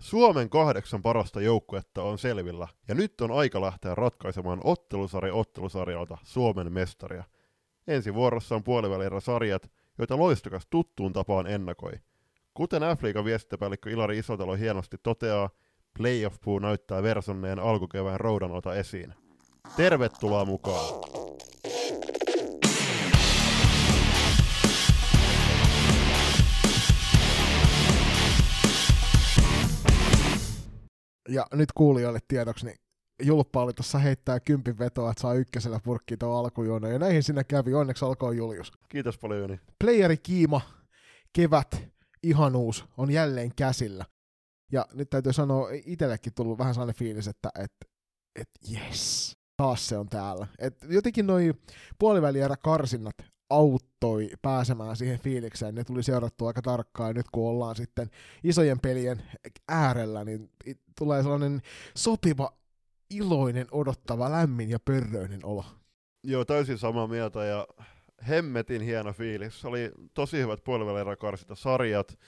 Suomen 0.00 0.50
kahdeksan 0.50 1.02
parasta 1.02 1.40
joukkuetta 1.40 2.02
on 2.02 2.18
selvillä, 2.18 2.68
ja 2.88 2.94
nyt 2.94 3.20
on 3.20 3.30
aika 3.30 3.60
lähteä 3.60 3.94
ratkaisemaan 3.94 4.60
ottelusarja 4.64 5.34
ottelusarjalta 5.34 6.18
Suomen 6.22 6.72
mestaria. 6.72 7.24
Ensi 7.86 8.14
vuorossa 8.14 8.54
on 8.54 8.64
puolivälierä 8.64 9.20
sarjat, 9.20 9.70
joita 9.98 10.18
loistokas 10.18 10.66
tuttuun 10.70 11.12
tapaan 11.12 11.46
ennakoi. 11.46 11.92
Kuten 12.54 12.82
F-liigan 12.82 13.24
viestintäpäällikkö 13.24 13.90
Ilari 13.90 14.18
Isotalo 14.18 14.54
hienosti 14.54 14.96
toteaa, 15.02 15.50
playoff 15.98 16.36
puu 16.44 16.58
näyttää 16.58 17.02
versonneen 17.02 17.58
alkukevään 17.58 18.20
roudanota 18.20 18.74
esiin. 18.74 19.14
Tervetuloa 19.76 20.44
mukaan! 20.44 21.17
Ja 31.28 31.46
nyt 31.52 31.72
kuulijoille 31.72 32.18
tiedoksi, 32.28 32.66
niin 32.66 32.76
Julppa 33.22 33.62
oli 33.62 33.72
tuossa 33.72 33.98
heittää 33.98 34.40
kympin 34.40 34.78
vetoa, 34.78 35.10
että 35.10 35.20
saa 35.20 35.34
ykkösellä 35.34 35.80
purkki 35.84 36.16
tuon 36.16 36.38
alkujuona, 36.38 36.88
ja 36.88 36.98
näihin 36.98 37.22
sinne 37.22 37.44
kävi, 37.44 37.74
onneksi 37.74 38.04
alkoi 38.04 38.36
Julius. 38.36 38.72
Kiitos 38.88 39.18
paljon 39.18 39.40
Joni. 39.40 39.60
Playeri 39.78 40.16
Kiima, 40.16 40.60
kevät, 41.32 41.82
ihanuus 42.22 42.84
on 42.96 43.10
jälleen 43.10 43.54
käsillä. 43.56 44.04
Ja 44.72 44.86
nyt 44.92 45.10
täytyy 45.10 45.32
sanoa, 45.32 45.68
itsellekin 45.84 46.34
tullut 46.34 46.58
vähän 46.58 46.74
sellainen 46.74 46.94
fiilis, 46.94 47.28
että 47.28 47.50
et, 47.58 47.72
et 48.40 48.50
yes, 48.72 49.36
taas 49.56 49.88
se 49.88 49.98
on 49.98 50.08
täällä. 50.08 50.46
Et 50.58 50.76
jotenkin 50.88 51.26
noi 51.26 51.54
puolivälierä 51.98 52.56
karsinnat 52.56 53.16
auttoi 53.50 54.30
pääsemään 54.42 54.96
siihen 54.96 55.18
fiilikseen. 55.18 55.74
Ne 55.74 55.84
tuli 55.84 56.02
seurattua 56.02 56.48
aika 56.48 56.62
tarkkaan. 56.62 57.14
Nyt 57.14 57.26
kun 57.32 57.48
ollaan 57.48 57.76
sitten 57.76 58.10
isojen 58.44 58.80
pelien 58.80 59.22
äärellä, 59.68 60.24
niin 60.24 60.50
tulee 60.98 61.22
sellainen 61.22 61.62
sopiva, 61.96 62.52
iloinen, 63.10 63.66
odottava, 63.70 64.30
lämmin 64.30 64.70
ja 64.70 64.78
pörröinen 64.84 65.40
olo. 65.44 65.64
Joo, 66.24 66.44
täysin 66.44 66.78
samaa 66.78 67.06
mieltä 67.06 67.44
ja 67.44 67.66
hemmetin 68.28 68.82
hieno 68.82 69.12
fiilis. 69.12 69.60
Se 69.60 69.68
oli 69.68 69.90
tosi 70.14 70.38
hyvät 70.38 70.64
puolivälierä 70.64 71.16
sarjat. 71.54 72.18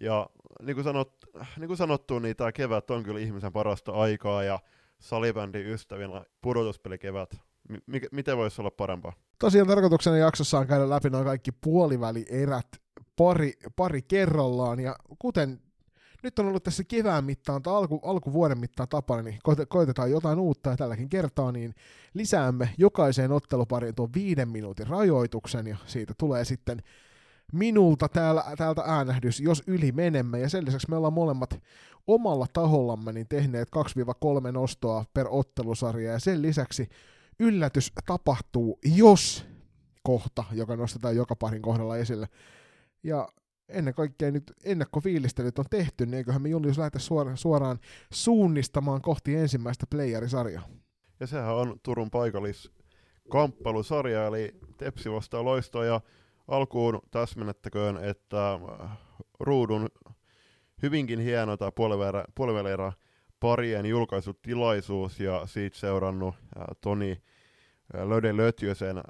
Ja 0.00 0.30
niin 0.62 0.76
kuin, 0.76 0.84
sanot, 0.84 1.12
niin 1.58 1.66
kuin 1.66 1.76
sanottu, 1.76 2.18
niin 2.18 2.36
tämä 2.36 2.52
kevät 2.52 2.90
on 2.90 3.02
kyllä 3.02 3.20
ihmisen 3.20 3.52
parasta 3.52 3.92
aikaa 3.92 4.42
ja 4.42 4.58
salibändin 4.98 5.66
ystävinä 5.66 6.24
pudotuspelikevät. 6.42 7.30
M- 7.68 8.06
miten 8.12 8.36
voisi 8.36 8.62
olla 8.62 8.70
parempaa? 8.70 9.12
Tosiaan 9.38 9.68
tarkoituksena 9.68 10.16
jaksossa 10.16 10.58
on 10.58 10.66
käydä 10.66 10.90
läpi 10.90 11.10
noin 11.10 11.24
kaikki 11.24 11.52
puolivälierät 11.52 12.68
pari, 13.16 13.52
pari 13.76 14.02
kerrallaan, 14.02 14.80
ja 14.80 14.96
kuten 15.18 15.60
nyt 16.22 16.38
on 16.38 16.46
ollut 16.46 16.62
tässä 16.62 16.84
kevään 16.84 17.24
mittaan 17.24 17.62
tai 17.62 17.74
alku, 17.74 18.00
alkuvuoden 18.04 18.58
mittaan 18.58 18.88
tapana, 18.88 19.22
niin 19.22 19.38
koitetaan 19.68 20.10
jotain 20.10 20.38
uutta 20.38 20.70
ja 20.70 20.76
tälläkin 20.76 21.08
kertaa, 21.08 21.52
niin 21.52 21.74
lisäämme 22.14 22.74
jokaiseen 22.78 23.32
ottelupariin 23.32 23.94
tuon 23.94 24.14
viiden 24.14 24.48
minuutin 24.48 24.86
rajoituksen, 24.86 25.66
ja 25.66 25.76
siitä 25.86 26.14
tulee 26.18 26.44
sitten 26.44 26.82
minulta 27.52 28.08
täällä, 28.08 28.44
täältä 28.58 28.82
äänähdys, 28.86 29.40
jos 29.40 29.62
yli 29.66 29.92
menemme, 29.92 30.40
ja 30.40 30.48
sen 30.48 30.64
lisäksi 30.66 30.90
me 30.90 30.96
ollaan 30.96 31.12
molemmat 31.12 31.62
omalla 32.06 32.46
tahollamme 32.52 33.12
niin 33.12 33.28
tehneet 33.28 33.68
2-3 34.48 34.52
nostoa 34.52 35.04
per 35.14 35.26
ottelusarja, 35.30 36.12
ja 36.12 36.18
sen 36.18 36.42
lisäksi 36.42 36.88
yllätys 37.38 37.92
tapahtuu, 38.06 38.78
jos 38.84 39.46
kohta, 40.02 40.44
joka 40.52 40.76
nostetaan 40.76 41.16
joka 41.16 41.36
parin 41.36 41.62
kohdalla 41.62 41.96
esille. 41.96 42.28
Ja 43.02 43.28
ennen 43.68 43.94
kaikkea 43.94 44.30
nyt 44.30 44.52
ennakkofiilistelyt 44.64 45.58
on 45.58 45.64
tehty, 45.70 46.06
niin 46.06 46.14
eiköhän 46.14 46.42
me 46.42 46.48
Julius 46.48 46.78
lähdetä 46.78 46.98
suoraan, 46.98 47.36
suoraan 47.36 47.78
suunnistamaan 48.12 49.02
kohti 49.02 49.36
ensimmäistä 49.36 49.86
playerisarjaa. 49.90 50.68
Ja 51.20 51.26
sehän 51.26 51.54
on 51.54 51.80
Turun 51.82 52.10
paikallis 52.10 52.70
kamppailusarja, 53.30 54.26
eli 54.26 54.54
Tepsi 54.76 55.10
vastaa 55.10 55.44
loistoa, 55.44 55.84
ja 55.84 56.00
alkuun 56.48 57.00
täsmennettäköön, 57.10 58.04
että 58.04 58.52
äh, 58.52 58.98
ruudun 59.40 59.88
hyvinkin 60.82 61.20
hieno 61.20 61.56
tämä 61.56 61.72
puoliväliä 62.34 62.92
parien 63.40 63.86
julkaisutilaisuus 63.86 65.20
ja 65.20 65.46
siitä 65.46 65.78
seurannut 65.78 66.34
ää, 66.58 66.72
Toni 66.80 67.22
Löden 67.94 68.36
Lötjösen 68.36 69.00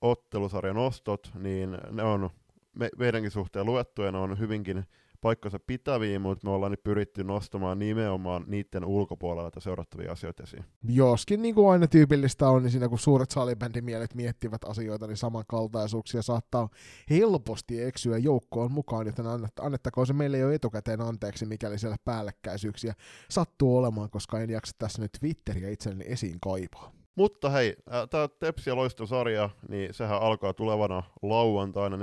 ottelusarjan 0.00 0.76
ostot, 0.76 1.30
niin 1.34 1.78
ne 1.90 2.02
on 2.02 2.30
me, 2.76 2.88
meidänkin 2.98 3.30
suhteen 3.30 3.66
luettuja, 3.66 4.12
ne 4.12 4.18
on 4.18 4.38
hyvinkin 4.38 4.84
paikkansa 5.20 5.58
pitäviä, 5.66 6.18
mutta 6.18 6.46
me 6.46 6.50
ollaan 6.50 6.70
nyt 6.70 6.82
pyritty 6.82 7.24
nostamaan 7.24 7.78
nimenomaan 7.78 8.44
niiden 8.46 8.84
ulkopuolelta 8.84 9.60
seurattavia 9.60 10.12
asioita 10.12 10.42
esiin. 10.42 10.64
Joskin 10.88 11.42
niin 11.42 11.54
kuin 11.54 11.72
aina 11.72 11.86
tyypillistä 11.86 12.48
on, 12.48 12.62
niin 12.62 12.70
siinä 12.70 12.88
kun 12.88 12.98
suuret 12.98 13.30
salibändimielet 13.30 14.14
miettivät 14.14 14.64
asioita, 14.64 15.06
niin 15.06 15.16
samankaltaisuuksia 15.16 16.22
saattaa 16.22 16.68
helposti 17.10 17.82
eksyä 17.82 18.18
joukkoon 18.18 18.72
mukaan, 18.72 19.06
joten 19.06 19.26
annettakoon 19.60 20.06
se 20.06 20.12
meille 20.12 20.38
jo 20.38 20.50
etukäteen 20.50 21.00
anteeksi, 21.00 21.46
mikäli 21.46 21.78
siellä 21.78 21.96
päällekkäisyyksiä 22.04 22.94
sattuu 23.30 23.76
olemaan, 23.76 24.10
koska 24.10 24.40
en 24.40 24.50
jaksa 24.50 24.72
tässä 24.78 25.02
nyt 25.02 25.12
Twitteriä 25.20 25.70
itselleni 25.70 26.04
esiin 26.08 26.38
kaipaa. 26.40 26.99
Mutta 27.20 27.50
hei, 27.50 27.76
tämä 28.10 28.28
Tepsi 28.28 28.70
ja 28.70 28.76
Loiston 28.76 29.08
sarja, 29.08 29.50
niin 29.68 29.94
sehän 29.94 30.22
alkaa 30.22 30.54
tulevana 30.54 31.02
lauantaina 31.22 31.96
4.3. 31.96 32.02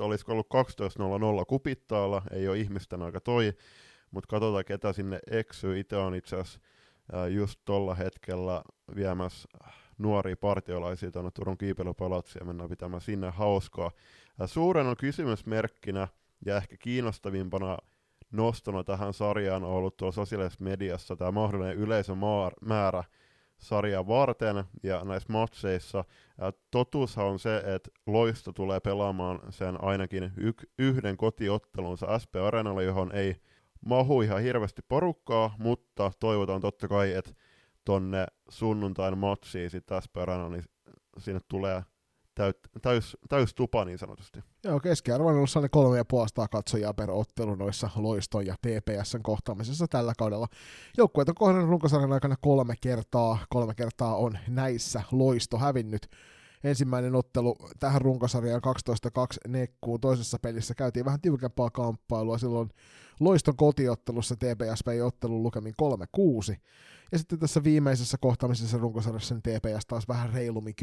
Olisiko 0.00 0.32
ollut 0.32 0.48
12.00 1.40 1.44
kupittaalla, 1.48 2.22
ei 2.30 2.48
ole 2.48 2.58
ihmisten 2.58 3.02
aika 3.02 3.20
toi, 3.20 3.52
mutta 4.10 4.28
katsotaan 4.28 4.64
ketä 4.64 4.92
sinne 4.92 5.18
eksyy. 5.30 5.80
Itse 5.80 5.96
on 5.96 6.14
itse 6.14 6.36
asiassa 6.36 6.60
just 7.28 7.60
tuolla 7.64 7.94
hetkellä 7.94 8.62
viemässä 8.96 9.48
nuoria 9.98 10.36
partiolaisia 10.36 11.10
tuonne 11.10 11.30
Turun 11.30 11.58
kiipeilypalatsiin 11.58 12.40
ja 12.40 12.46
mennään 12.46 12.70
pitämään 12.70 13.00
sinne 13.00 13.30
hauskaa. 13.30 13.90
Suuren 14.46 14.86
on 14.86 14.96
kysymysmerkkinä 14.96 16.08
ja 16.46 16.56
ehkä 16.56 16.76
kiinnostavimpana 16.76 17.78
nostona 18.32 18.84
tähän 18.84 19.14
sarjaan 19.14 19.64
on 19.64 19.70
ollut 19.70 19.96
tuolla 19.96 20.12
sosiaalisessa 20.12 20.64
mediassa 20.64 21.16
tämä 21.16 21.30
mahdollinen 21.30 21.76
yleisömäärä, 21.76 23.04
sarjaa 23.60 24.06
varten 24.06 24.64
ja 24.82 25.04
näissä 25.04 25.32
matseissa. 25.32 26.04
Totuushan 26.70 27.26
on 27.26 27.38
se, 27.38 27.56
että 27.56 27.90
Loisto 28.06 28.52
tulee 28.52 28.80
pelaamaan 28.80 29.40
sen 29.50 29.84
ainakin 29.84 30.32
y- 30.36 30.52
yhden 30.78 31.16
kotiottelunsa 31.16 32.18
SP 32.22 32.36
Areenalle, 32.36 32.84
johon 32.84 33.12
ei 33.12 33.36
mahu 33.86 34.22
ihan 34.22 34.42
hirveästi 34.42 34.82
porukkaa, 34.88 35.54
mutta 35.58 36.12
toivotaan 36.20 36.60
totta 36.60 36.88
kai, 36.88 37.12
että 37.14 37.30
tonne 37.84 38.26
sunnuntain 38.48 39.18
matsiin 39.18 39.70
sitten 39.70 40.02
SP 40.04 40.16
Areenalle, 40.16 40.56
niin 40.56 40.64
sinne 41.18 41.40
tulee 41.48 41.82
täyt, 42.40 42.58
täys, 42.82 43.16
täys 43.28 43.54
tupa 43.54 43.84
niin 43.84 43.98
sanotusti. 43.98 44.40
Joo, 44.64 44.80
keskiarvo 44.80 45.28
on 45.28 45.34
ollut 45.34 45.50
kolme 45.70 45.96
ja 45.96 46.04
puolesta 46.04 46.48
katsojaa 46.48 46.94
per 46.94 47.10
ottelu 47.10 47.54
noissa 47.54 47.90
Loiston 47.96 48.46
ja 48.46 48.54
TPSn 48.62 49.22
kohtaamisessa 49.22 49.86
tällä 49.88 50.12
kaudella. 50.18 50.46
Joukkueet 50.96 51.28
on 51.28 51.34
kohdannut 51.34 51.70
runkosarjan 51.70 52.12
aikana 52.12 52.36
kolme 52.40 52.74
kertaa, 52.80 53.38
kolme 53.48 53.74
kertaa 53.74 54.16
on 54.16 54.38
näissä 54.48 55.02
Loisto 55.12 55.58
hävinnyt. 55.58 56.06
Ensimmäinen 56.64 57.14
ottelu 57.14 57.56
tähän 57.80 58.00
runkosarjaan 58.00 58.62
12-2 59.46 59.48
nekkuun. 59.48 60.00
Toisessa 60.00 60.38
pelissä 60.42 60.74
käytiin 60.74 61.04
vähän 61.04 61.20
tiukempaa 61.20 61.70
kamppailua. 61.70 62.38
Silloin 62.38 62.70
Loiston 63.20 63.56
kotiottelussa 63.56 64.36
TPS 64.36 64.86
vei 64.86 65.00
ottelun 65.00 65.42
lukemin 65.42 65.74
3-6. 66.52 66.56
Ja 67.12 67.18
sitten 67.18 67.38
tässä 67.38 67.64
viimeisessä 67.64 68.18
kohtaamisessa 68.20 68.78
runkosarjassa 68.78 69.34
niin 69.34 69.42
TPS 69.42 69.86
taas 69.86 70.08
vähän 70.08 70.32
reilummin 70.32 70.74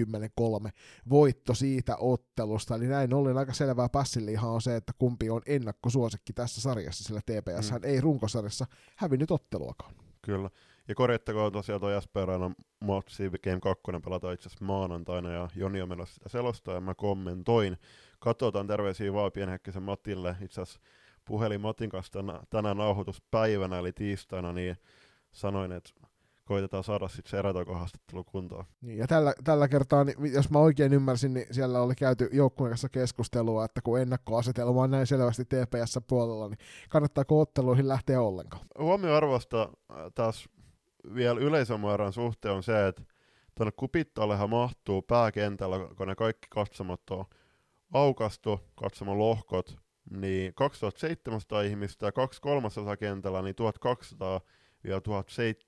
10-3 0.68 0.70
voitto 1.10 1.54
siitä 1.54 1.98
ottelusta. 2.00 2.76
Eli 2.76 2.88
näin 2.88 3.14
ollen 3.14 3.38
aika 3.38 3.54
selvää 3.54 3.90
passilihaa 3.90 4.52
on 4.52 4.62
se, 4.62 4.76
että 4.76 4.94
kumpi 4.98 5.30
on 5.30 5.42
ennakkosuosikki 5.46 6.34
tässä 6.34 6.62
sarjassa, 6.62 7.04
sillä 7.04 7.22
TPS 7.22 7.72
mm. 7.72 7.80
ei 7.84 8.02
runkosarjassa 8.02 8.66
hävinnyt 8.96 9.32
otteluakaan. 9.32 9.94
Kyllä. 10.22 10.50
Ja 10.88 10.96
korjattakoon 10.96 11.52
tosiaan 11.52 11.82
tuo 11.82 11.90
Jasperana 11.90 12.52
matsi 12.84 13.30
Game 13.44 13.60
2 13.60 13.84
pelataan 14.04 14.34
itse 14.34 14.50
asiassa 14.50 14.66
maanantaina 14.66 15.32
ja 15.32 15.50
Joni 15.56 15.82
on 15.82 15.90
menossa 15.90 16.14
sitä 16.14 16.30
selostaa 16.30 16.74
ja 16.74 16.82
mä 16.82 16.96
kommentoin. 16.96 17.78
Katsotaan 18.20 18.68
terveisiä 18.68 19.14
vaan 19.14 19.32
pienhäkkisen 19.32 19.84
Matille. 19.84 20.36
Itse 20.42 20.62
asiassa 20.62 20.80
puhelin 21.26 21.62
Matin 21.62 21.90
kanssa 21.90 22.20
tänään 22.50 22.78
nauhoituspäivänä 22.78 23.80
eli 23.80 23.94
tiistaina, 23.94 24.54
niin 24.54 24.78
sanoin, 25.32 25.72
että 25.72 25.90
koitetaan 26.48 26.84
saada 26.84 27.08
sitten 27.08 27.30
se 27.30 27.38
erätoikohaastattelu 27.38 28.24
kuntoon. 28.24 28.66
Niin, 28.82 28.98
ja 28.98 29.08
tällä, 29.08 29.34
tällä 29.44 29.68
kertaa, 29.68 30.04
niin, 30.04 30.34
jos 30.34 30.50
mä 30.50 30.60
oikein 30.60 30.94
ymmärsin, 30.94 31.34
niin 31.34 31.48
siellä 31.52 31.82
oli 31.82 31.96
käyty 31.96 32.30
joukkueen 32.32 32.72
kanssa 32.72 32.90
keskustelua, 32.90 33.66
että 33.66 33.82
kun 33.82 34.00
ennakkoasetelma 34.00 34.82
on 34.82 34.92
näin 34.92 35.08
selvästi 35.08 35.46
TPS-puolella, 35.46 36.50
niin 36.50 36.60
kannattaako 36.90 37.42
otteluihin 37.42 37.88
lähteä 37.88 38.22
ollenkaan? 38.22 38.66
Huomioarvosta 38.80 39.62
äh, 39.62 39.98
taas 40.16 40.50
vielä 41.16 41.40
yleisömäärän 41.40 42.14
suhteen 42.14 42.54
on 42.54 42.64
se, 42.64 42.88
että 42.88 43.04
tuonne 43.56 43.72
kupittallehan 43.72 44.50
mahtuu 44.50 45.02
pääkentällä, 45.02 45.80
kun 45.98 46.08
ne 46.08 46.16
kaikki 46.16 46.48
katsomot 46.50 47.10
on 47.10 47.26
aukastu, 47.94 48.60
katsomon 48.76 49.20
lohkot, 49.20 49.78
niin 50.10 50.54
2700 50.54 51.62
ihmistä 51.62 52.06
ja 52.06 52.12
kaksi 52.12 52.42
kolmasosa 52.42 52.98
kentällä 52.98 53.42
niin 53.42 53.56
1200 53.56 54.42
ja 54.84 55.02
1700 55.02 55.67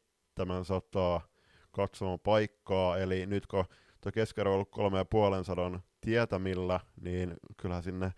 katsomaan 1.71 2.19
paikkaa, 2.19 2.97
eli 2.97 3.25
nyt 3.25 3.47
kun 3.47 3.65
tuo 4.01 4.11
keskiarvo 4.11 4.51
on 4.51 4.55
ollut 4.55 4.71
kolme 4.71 4.97
ja 4.97 5.05
puolen 5.05 5.43
sadan 5.43 5.83
tietämillä, 6.01 6.79
niin 7.01 7.33
kyllähän 7.57 7.83
sinne 7.83 8.13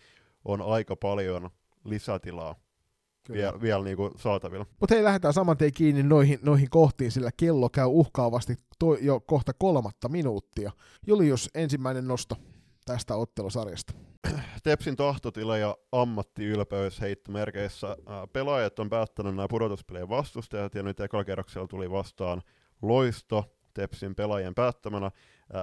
on 0.46 0.62
aika 0.62 0.96
paljon 0.96 1.50
lisätilaa 1.84 2.56
vielä, 3.32 3.62
vielä 3.62 3.84
niinku 3.84 4.12
saatavilla. 4.16 4.66
Mutta 4.80 4.96
hei, 4.96 5.04
lähdetään 5.04 5.34
saman 5.34 5.58
tien 5.58 5.74
kiinni 5.74 6.04
noihin, 6.04 6.40
noihin 6.42 6.70
kohtiin, 6.70 7.12
sillä 7.12 7.32
kello 7.38 7.70
käy 7.70 7.86
uhkaavasti 7.86 8.56
to, 8.80 8.96
jo 8.96 9.20
kohta 9.20 9.54
kolmatta 9.54 10.10
minuuttia. 10.10 10.72
Julius, 11.08 11.50
ensimmäinen 11.56 12.08
nosto 12.08 12.36
tästä 12.86 13.16
ottelusarjasta. 13.16 13.94
Tepsin 14.64 14.96
tahtotila 14.96 15.58
ja 15.58 15.78
ammattiylpeys 15.92 17.02
heittomerkeissä. 17.02 17.98
Pelaajat 18.34 18.80
on 18.80 18.90
päättänyt 18.90 19.36
nämä 19.36 19.48
pudotuspelien 19.48 20.10
vastustajat 20.10 20.76
ja 20.76 20.84
nyt 20.84 21.00
ekalla 21.00 21.68
tuli 21.70 21.92
vastaan 21.92 22.42
loisto 22.82 23.56
Tepsin 23.74 24.16
pelaajien 24.16 24.56
päättämänä. 24.56 25.12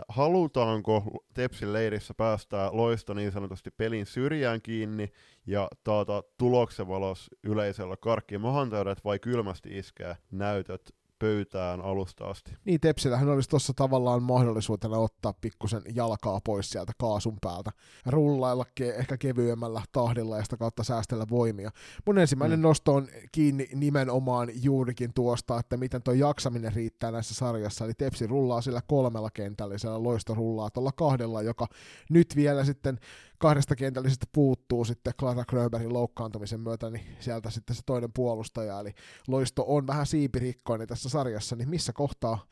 Halutaanko 0.09 1.25
Tepsin 1.35 1.73
leirissä 1.73 2.15
päästää 2.15 2.71
loisto 2.73 3.15
niin 3.15 3.33
sanotusti 3.33 3.71
pelin 3.71 4.07
syrjään 4.07 4.63
kiinni 4.63 5.13
ja 5.47 5.69
taata 5.85 6.23
tuloksen 6.39 6.89
valos 6.89 7.31
yleisöllä 7.45 7.97
karkki 7.97 8.39
mahantäydet 8.39 9.05
vai 9.05 9.19
kylmästi 9.19 9.79
iskeä 9.79 10.17
näytöt 10.31 10.95
pöytään 11.19 11.81
alusta 11.81 12.25
asti. 12.25 12.53
Niin, 12.65 12.81
Tepsillähän 12.81 13.29
olisi 13.29 13.49
tuossa 13.49 13.73
tavallaan 13.75 14.23
mahdollisuutena 14.23 14.99
ottaa 14.99 15.35
pikkusen 15.41 15.83
jalkaa 15.95 16.41
pois 16.45 16.71
sieltä 16.71 16.93
kaasun 16.99 17.37
päältä, 17.41 17.71
rullailla 18.07 18.65
ke- 18.81 18.99
ehkä 18.99 19.17
kevyemmällä 19.17 19.83
tahdilla 19.93 20.37
ja 20.37 20.45
sitä 20.45 20.57
kautta 20.57 20.85
säästellä 20.85 21.25
voimia. 21.31 21.71
Mun 22.07 22.19
ensimmäinen 22.19 22.59
mm. 22.59 22.63
nosto 22.63 22.95
on 22.95 23.09
kiinni 23.33 23.69
nimenomaan 23.75 24.49
juurikin 24.63 25.15
tuosta, 25.15 25.59
että 25.59 25.77
miten 25.77 26.03
tuo 26.03 26.15
jaksaminen 26.15 26.73
riittää 26.73 27.11
näissä 27.11 27.35
sarjassa, 27.35 27.85
eli 27.85 27.95
Tepsi 27.95 28.27
rullaa 28.27 28.61
sillä 28.61 28.81
kolmella 28.87 29.31
kentällisellä, 29.31 30.03
loisto 30.03 30.35
rullaa 30.35 30.71
tuolla 30.71 30.93
kahdella, 30.93 31.43
joka 31.43 31.67
nyt 32.11 32.37
vielä 32.37 32.65
sitten 32.65 32.99
kahdesta 33.39 33.77
kentällisestä 33.77 34.27
puuttuu 34.33 34.85
sitten 34.85 35.13
Clara 35.19 35.45
Gröberin 35.45 35.93
loukkaantumisen 35.93 36.61
myötä, 36.61 36.91
niin 36.91 37.17
sieltä 37.21 37.51
sitten 37.51 37.77
se 37.77 37.83
toinen 37.87 38.13
puolustaja, 38.13 38.81
eli 38.81 38.93
Loisto 39.29 39.65
on 39.69 39.87
vähän 39.87 40.07
siipirikkoinen 40.07 40.89
tässä 40.89 41.09
sarjassa, 41.09 41.57
niin 41.57 41.69
missä 41.69 41.93
kohtaa 41.93 42.45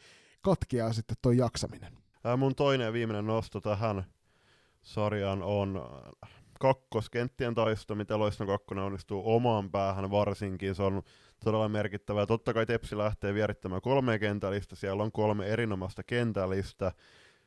katkeaa 0.43 0.93
sitten 0.93 1.17
tuo 1.23 1.33
jaksaminen? 1.33 1.93
Mun 2.37 2.55
toinen 2.55 2.85
ja 2.85 2.93
viimeinen 2.93 3.27
nosto 3.27 3.61
tähän 3.61 4.05
sarjaan 4.83 5.43
on 5.43 5.83
kakkoskenttien 6.61 7.55
taisto, 7.55 7.95
mitä 7.95 8.19
Loiston 8.19 8.47
kakkonen 8.47 8.85
onnistuu 8.85 9.23
omaan 9.35 9.71
päähän 9.71 10.11
varsinkin. 10.11 10.75
Se 10.75 10.83
on 10.83 11.03
todella 11.45 11.69
merkittävää. 11.69 12.27
Totta 12.27 12.55
kai 12.55 12.67
Tepsi 12.67 12.99
lähtee 12.99 13.35
vierittämään 13.35 13.83
kolme 13.83 14.19
kentällistä. 14.19 14.77
Siellä 14.77 15.03
on 15.03 15.13
kolme 15.13 15.47
erinomaista 15.47 16.03
kentällistä. 16.03 16.93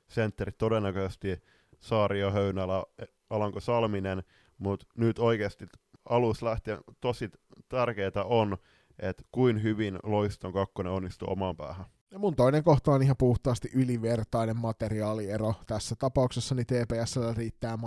Sentterit 0.07 0.57
todennäköisesti 0.57 1.43
Saario, 1.79 2.31
Höynälä, 2.31 2.83
Alanko 3.29 3.59
Salminen, 3.59 4.23
mutta 4.57 4.85
nyt 4.97 5.19
oikeasti 5.19 5.65
alus 6.09 6.41
lähtien 6.41 6.79
tosi 7.01 7.29
tärkeää 7.69 8.23
on, 8.25 8.57
että 8.99 9.23
kuin 9.31 9.63
hyvin 9.63 9.99
Loiston 10.03 10.53
kakkonen 10.53 10.93
onnistuu 10.93 11.31
omaan 11.31 11.57
päähän. 11.57 11.85
Ja 12.11 12.19
mun 12.19 12.35
toinen 12.35 12.63
kohta 12.63 12.91
on 12.91 13.03
ihan 13.03 13.17
puhtaasti 13.17 13.69
ylivertainen 13.73 14.57
materiaaliero. 14.57 15.53
Tässä 15.67 15.95
tapauksessa 15.95 16.55
niin 16.55 16.65
TPSllä 16.65 17.33
riittää 17.33 17.77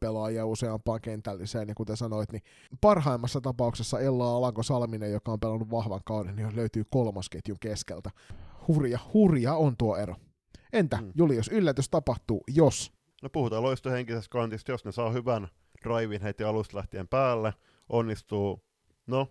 pelaajia 0.00 0.46
useampaan 0.46 1.00
kentälliseen, 1.00 1.68
ja 1.68 1.74
kuten 1.74 1.96
sanoit, 1.96 2.32
niin 2.32 2.42
parhaimmassa 2.80 3.40
tapauksessa 3.40 4.00
Ella 4.00 4.36
Alanko 4.36 4.62
Salminen, 4.62 5.12
joka 5.12 5.32
on 5.32 5.40
pelannut 5.40 5.70
vahvan 5.70 6.00
kauden, 6.04 6.36
niin 6.36 6.56
löytyy 6.56 6.84
kolmosketjun 6.90 7.58
keskeltä. 7.60 8.10
Hurja, 8.68 8.98
hurja 9.14 9.54
on 9.54 9.76
tuo 9.76 9.96
ero. 9.96 10.14
Entä, 10.72 10.96
hmm. 10.96 11.12
Julius, 11.14 11.48
yllätys 11.48 11.88
tapahtuu, 11.88 12.44
jos 12.48 12.95
No 13.26 13.30
puhutaan 13.30 13.62
loistohenkisestä 13.62 14.30
kantista, 14.30 14.72
jos 14.72 14.84
ne 14.84 14.92
saa 14.92 15.10
hyvän 15.10 15.48
drivin 15.84 16.22
heti 16.22 16.44
alusta 16.44 16.76
lähtien 16.76 17.08
päälle, 17.08 17.52
onnistuu, 17.88 18.64
no, 19.06 19.28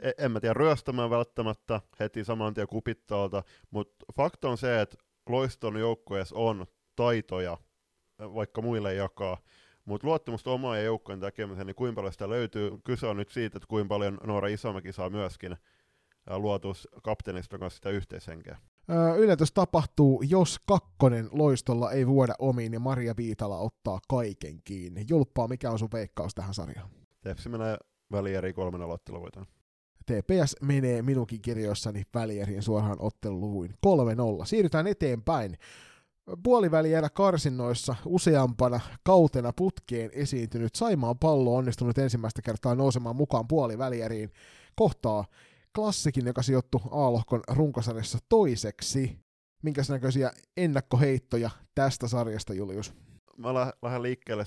e- 0.00 0.10
en 0.18 0.32
mä 0.32 0.40
tiedä, 0.40 0.54
ryöstämään 0.54 1.10
välttämättä 1.10 1.80
heti 2.00 2.24
saman 2.24 2.54
tien 2.54 2.66
kupittaalta, 2.66 3.42
mutta 3.70 4.04
fakta 4.16 4.48
on 4.48 4.58
se, 4.58 4.80
että 4.80 4.96
loiston 5.28 5.76
joukkueessa 5.76 6.36
on 6.36 6.66
taitoja, 6.96 7.58
vaikka 8.18 8.62
muille 8.62 8.94
jakaa, 8.94 9.38
mutta 9.84 10.06
luottamusta 10.06 10.50
omaa 10.50 10.76
ja 10.76 10.82
joukkojen 10.82 11.20
tekemiseen, 11.20 11.66
niin 11.66 11.74
kuinka 11.74 11.94
paljon 11.94 12.12
sitä 12.12 12.28
löytyy. 12.28 12.70
Kyse 12.84 13.06
on 13.06 13.16
nyt 13.16 13.30
siitä, 13.30 13.58
että 13.58 13.68
kuinka 13.68 13.88
paljon 13.88 14.18
Noora 14.24 14.48
Isomäki 14.48 14.92
saa 14.92 15.10
myöskin 15.10 15.56
luotus 16.36 16.88
kapteeniston 17.02 17.60
kanssa 17.60 17.76
sitä 17.76 17.90
yhteishenkeä. 17.90 18.58
Yllätys 19.16 19.52
tapahtuu, 19.52 20.22
jos 20.28 20.58
kakkonen 20.66 21.28
loistolla 21.32 21.92
ei 21.92 22.06
vuoda 22.06 22.34
omiin 22.38 22.72
ja 22.72 22.80
Maria 22.80 23.14
Viitala 23.16 23.58
ottaa 23.58 23.98
kaiken 24.08 24.60
kiinni. 24.64 25.04
Julppaa, 25.08 25.48
mikä 25.48 25.70
on 25.70 25.78
sun 25.78 25.88
veikkaus 25.92 26.34
tähän 26.34 26.54
sarjaan? 26.54 26.90
Tepsi 27.20 27.48
menee 27.48 27.76
välieriin 28.12 28.54
kolmen 28.54 28.82
aloitteluvuoteen. 28.82 29.46
TPS 30.06 30.56
menee 30.62 31.02
minunkin 31.02 31.42
kirjoissani 31.42 32.02
välieriin 32.14 32.62
suoraan 32.62 32.96
otteluluvuin 33.00 33.70
3-0. 33.70 33.74
Siirrytään 34.44 34.86
eteenpäin. 34.86 35.58
Puolivälierä 36.42 37.08
karsinnoissa 37.10 37.94
useampana 38.04 38.80
kautena 39.02 39.52
putkeen 39.52 40.10
esiintynyt 40.12 40.74
Saimaan 40.74 41.18
pallo 41.18 41.56
onnistunut 41.56 41.98
ensimmäistä 41.98 42.42
kertaa 42.42 42.74
nousemaan 42.74 43.16
mukaan 43.16 43.48
puolivälieriin 43.48 44.30
kohtaa 44.76 45.24
klassikin, 45.74 46.26
joka 46.26 46.42
sijoittui 46.42 46.80
A-lohkon 46.90 47.40
runkosarjassa 47.48 48.18
toiseksi. 48.28 49.18
Minkäs 49.62 49.90
näköisiä 49.90 50.32
ennakkoheittoja 50.56 51.50
tästä 51.74 52.08
sarjasta, 52.08 52.54
Julius? 52.54 52.94
Mä 53.36 53.54
lähden 53.54 54.02
liikkeelle 54.02 54.44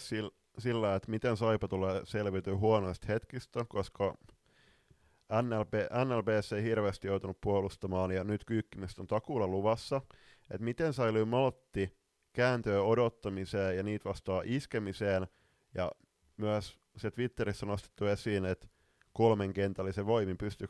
sillä, 0.58 0.96
että 0.96 1.12
miten 1.12 1.38
Saipa 1.38 1.68
tulee 1.68 2.02
selviytyä 2.04 2.56
huonoista 2.56 3.08
hetkistä, 3.10 3.66
koska 3.70 4.16
NLB, 5.42 5.74
NLBS 6.06 6.54
ei 6.54 6.64
hirveästi 6.64 7.08
joutunut 7.08 7.42
puolustamaan 7.42 8.12
ja 8.12 8.24
nyt 8.24 8.46
kyykkimistä 8.46 9.02
on 9.02 9.08
takuulla 9.08 9.48
luvassa, 9.48 10.02
että 10.52 10.64
miten 10.64 10.94
säilyy 10.94 11.26
maltti 11.26 11.98
kääntöä 12.34 12.82
odottamiseen 12.82 13.78
ja 13.78 13.84
niitä 13.84 14.10
vastaan 14.10 14.44
iskemiseen 14.46 15.28
ja 15.76 15.92
myös 16.38 16.80
se 16.98 17.12
Twitterissä 17.12 17.66
on 17.66 17.68
nostettu 17.68 18.06
esiin, 18.06 18.46
että 18.46 18.68
kolmen 19.14 19.54
kentällisen 19.54 20.06
voimin 20.06 20.38
pystyy 20.38 20.68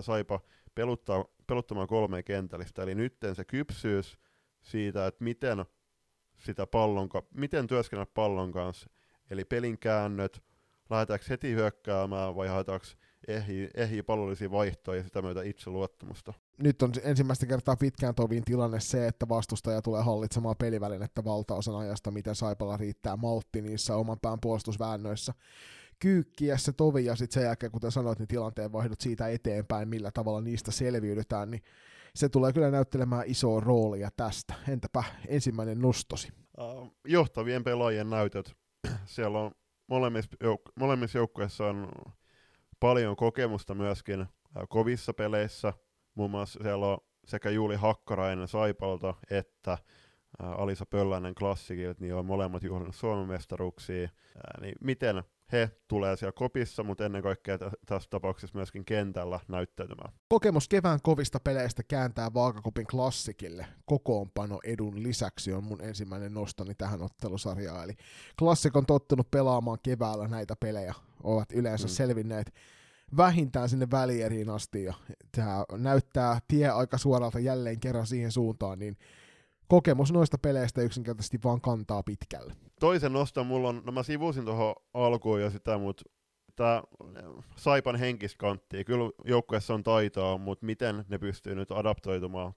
Saipa 0.00 0.40
peluttaa, 0.74 1.24
peluttamaan 1.46 1.88
kolmeen 1.88 2.24
kentällistä. 2.24 2.82
Eli 2.82 2.94
nyt 2.94 3.16
se 3.32 3.44
kypsyys 3.44 4.18
siitä, 4.62 5.06
että 5.06 5.24
miten, 5.24 5.64
sitä 6.38 6.66
pallon, 6.66 7.08
miten 7.34 7.66
työskennellä 7.66 8.10
pallon 8.14 8.52
kanssa, 8.52 8.90
eli 9.30 9.44
pelin 9.44 9.78
käännöt, 9.78 10.42
lähdetäänkö 10.90 11.26
heti 11.28 11.54
hyökkäämään 11.54 12.36
vai 12.36 12.48
haetaanko 12.48 12.86
ehii, 13.28 13.70
ehii 13.74 14.02
pallollisia 14.02 14.50
vaihtoja 14.50 14.98
ja 14.98 15.04
sitä 15.04 15.22
myötä 15.22 15.42
itseluottamusta. 15.42 16.32
Nyt 16.62 16.82
on 16.82 16.92
ensimmäistä 17.02 17.46
kertaa 17.46 17.76
pitkään 17.76 18.14
toviin 18.14 18.44
tilanne 18.44 18.80
se, 18.80 19.06
että 19.06 19.28
vastustaja 19.28 19.82
tulee 19.82 20.02
hallitsemaan 20.02 20.56
pelivälinettä 20.58 21.24
valtaosan 21.24 21.76
ajasta, 21.76 22.10
miten 22.10 22.34
Saipalla 22.34 22.76
riittää 22.76 23.16
maltti 23.16 23.62
niissä 23.62 23.96
oman 23.96 24.18
pään 24.22 24.38
puolustusväännöissä 24.40 25.34
kyykkiä 25.98 26.56
se 26.56 26.72
tovi 26.72 27.04
ja 27.04 27.16
sitten 27.16 27.34
sen 27.34 27.46
jälkeen, 27.46 27.72
kuten 27.72 27.92
sanoit, 27.92 28.18
niin 28.18 28.28
tilanteen 28.28 28.72
vaihdot 28.72 29.00
siitä 29.00 29.28
eteenpäin, 29.28 29.88
millä 29.88 30.10
tavalla 30.10 30.40
niistä 30.40 30.70
selviydytään, 30.70 31.50
niin 31.50 31.62
se 32.14 32.28
tulee 32.28 32.52
kyllä 32.52 32.70
näyttelemään 32.70 33.24
isoa 33.26 33.60
roolia 33.60 34.10
tästä. 34.16 34.54
Entäpä 34.68 35.04
ensimmäinen 35.28 35.80
nostosi? 35.80 36.28
Uh, 36.58 36.96
johtavien 37.04 37.64
pelaajien 37.64 38.10
näytöt. 38.10 38.56
Siellä 39.04 39.38
on 39.38 39.50
molemmissa, 39.86 40.30
jouk- 40.44 40.72
molemmissa 40.80 41.18
joukkueissa 41.18 41.66
on 41.66 41.88
paljon 42.80 43.16
kokemusta 43.16 43.74
myöskin 43.74 44.20
uh, 44.20 44.28
kovissa 44.68 45.14
peleissä. 45.14 45.72
Muun 46.14 46.30
muassa 46.30 46.58
siellä 46.62 46.86
on 46.86 46.98
sekä 47.26 47.50
Juuli 47.50 47.76
Hakkarainen 47.76 48.48
Saipalta 48.48 49.14
että 49.30 49.78
uh, 50.42 50.62
Alisa 50.62 50.86
Pöllänen 50.86 51.34
klassikilta, 51.34 52.00
niin 52.00 52.14
on 52.14 52.26
molemmat 52.26 52.62
juhlannut 52.62 52.94
Suomen 52.94 53.28
mestaruuksia. 53.28 54.04
Uh, 54.04 54.62
niin 54.62 54.74
miten 54.80 55.22
he 55.52 55.70
tulee 55.88 56.16
siellä 56.16 56.32
kopissa, 56.32 56.82
mutta 56.82 57.04
ennen 57.04 57.22
kaikkea 57.22 57.58
t- 57.58 57.62
tässä 57.86 58.10
tapauksessa 58.10 58.58
myöskin 58.58 58.84
kentällä 58.84 59.40
näyttäytymään. 59.48 60.12
Kokemus 60.28 60.68
kevään 60.68 60.98
kovista 61.02 61.40
peleistä 61.40 61.82
kääntää 61.88 62.34
vaakakopin 62.34 62.86
klassikille 62.86 63.66
kokoonpano 63.84 64.58
edun 64.64 65.02
lisäksi 65.02 65.52
on 65.52 65.64
mun 65.64 65.80
ensimmäinen 65.80 66.34
nostoni 66.34 66.74
tähän 66.74 67.02
ottelusarjaan. 67.02 67.84
Eli 67.84 67.94
klassik 68.38 68.76
on 68.76 68.86
tottunut 68.86 69.30
pelaamaan 69.30 69.78
keväällä 69.82 70.28
näitä 70.28 70.56
pelejä, 70.56 70.94
ovat 71.22 71.52
yleensä 71.52 71.86
hmm. 71.86 71.94
selvinneet 71.94 72.54
vähintään 73.16 73.68
sinne 73.68 73.86
välieriin 73.90 74.50
asti, 74.50 74.84
ja 74.84 74.94
tämä 75.36 75.64
näyttää 75.72 76.38
tie 76.48 76.68
aika 76.68 76.98
suoralta 76.98 77.38
jälleen 77.38 77.80
kerran 77.80 78.06
siihen 78.06 78.32
suuntaan, 78.32 78.78
niin 78.78 78.96
kokemus 79.68 80.12
noista 80.12 80.38
peleistä 80.38 80.82
yksinkertaisesti 80.82 81.38
vaan 81.44 81.60
kantaa 81.60 82.02
pitkälle. 82.02 82.54
Toisen 82.80 83.12
noston 83.12 83.46
mulla 83.46 83.68
on, 83.68 83.82
no 83.84 83.92
mä 83.92 84.02
sivusin 84.02 84.44
tuohon 84.44 84.74
alkuun 84.94 85.40
jo 85.40 85.50
sitä, 85.50 85.78
mutta 85.78 86.04
tämä 86.56 86.82
Saipan 87.56 87.96
henkiskantti, 87.96 88.84
kyllä 88.84 89.10
joukkueessa 89.24 89.74
on 89.74 89.84
taitoa, 89.84 90.38
mutta 90.38 90.66
miten 90.66 91.04
ne 91.08 91.18
pystyy 91.18 91.54
nyt 91.54 91.70
adaptoitumaan 91.70 92.52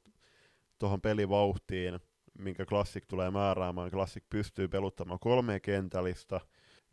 tuohon 0.80 1.02
pelivauhtiin, 1.02 2.00
minkä 2.40 2.66
Classic 2.66 3.04
tulee 3.08 3.32
määräämään. 3.32 3.92
Classic 3.92 4.24
pystyy 4.30 4.68
peluttamaan 4.68 5.20
kolme 5.20 5.60
kentällistä, 5.60 6.40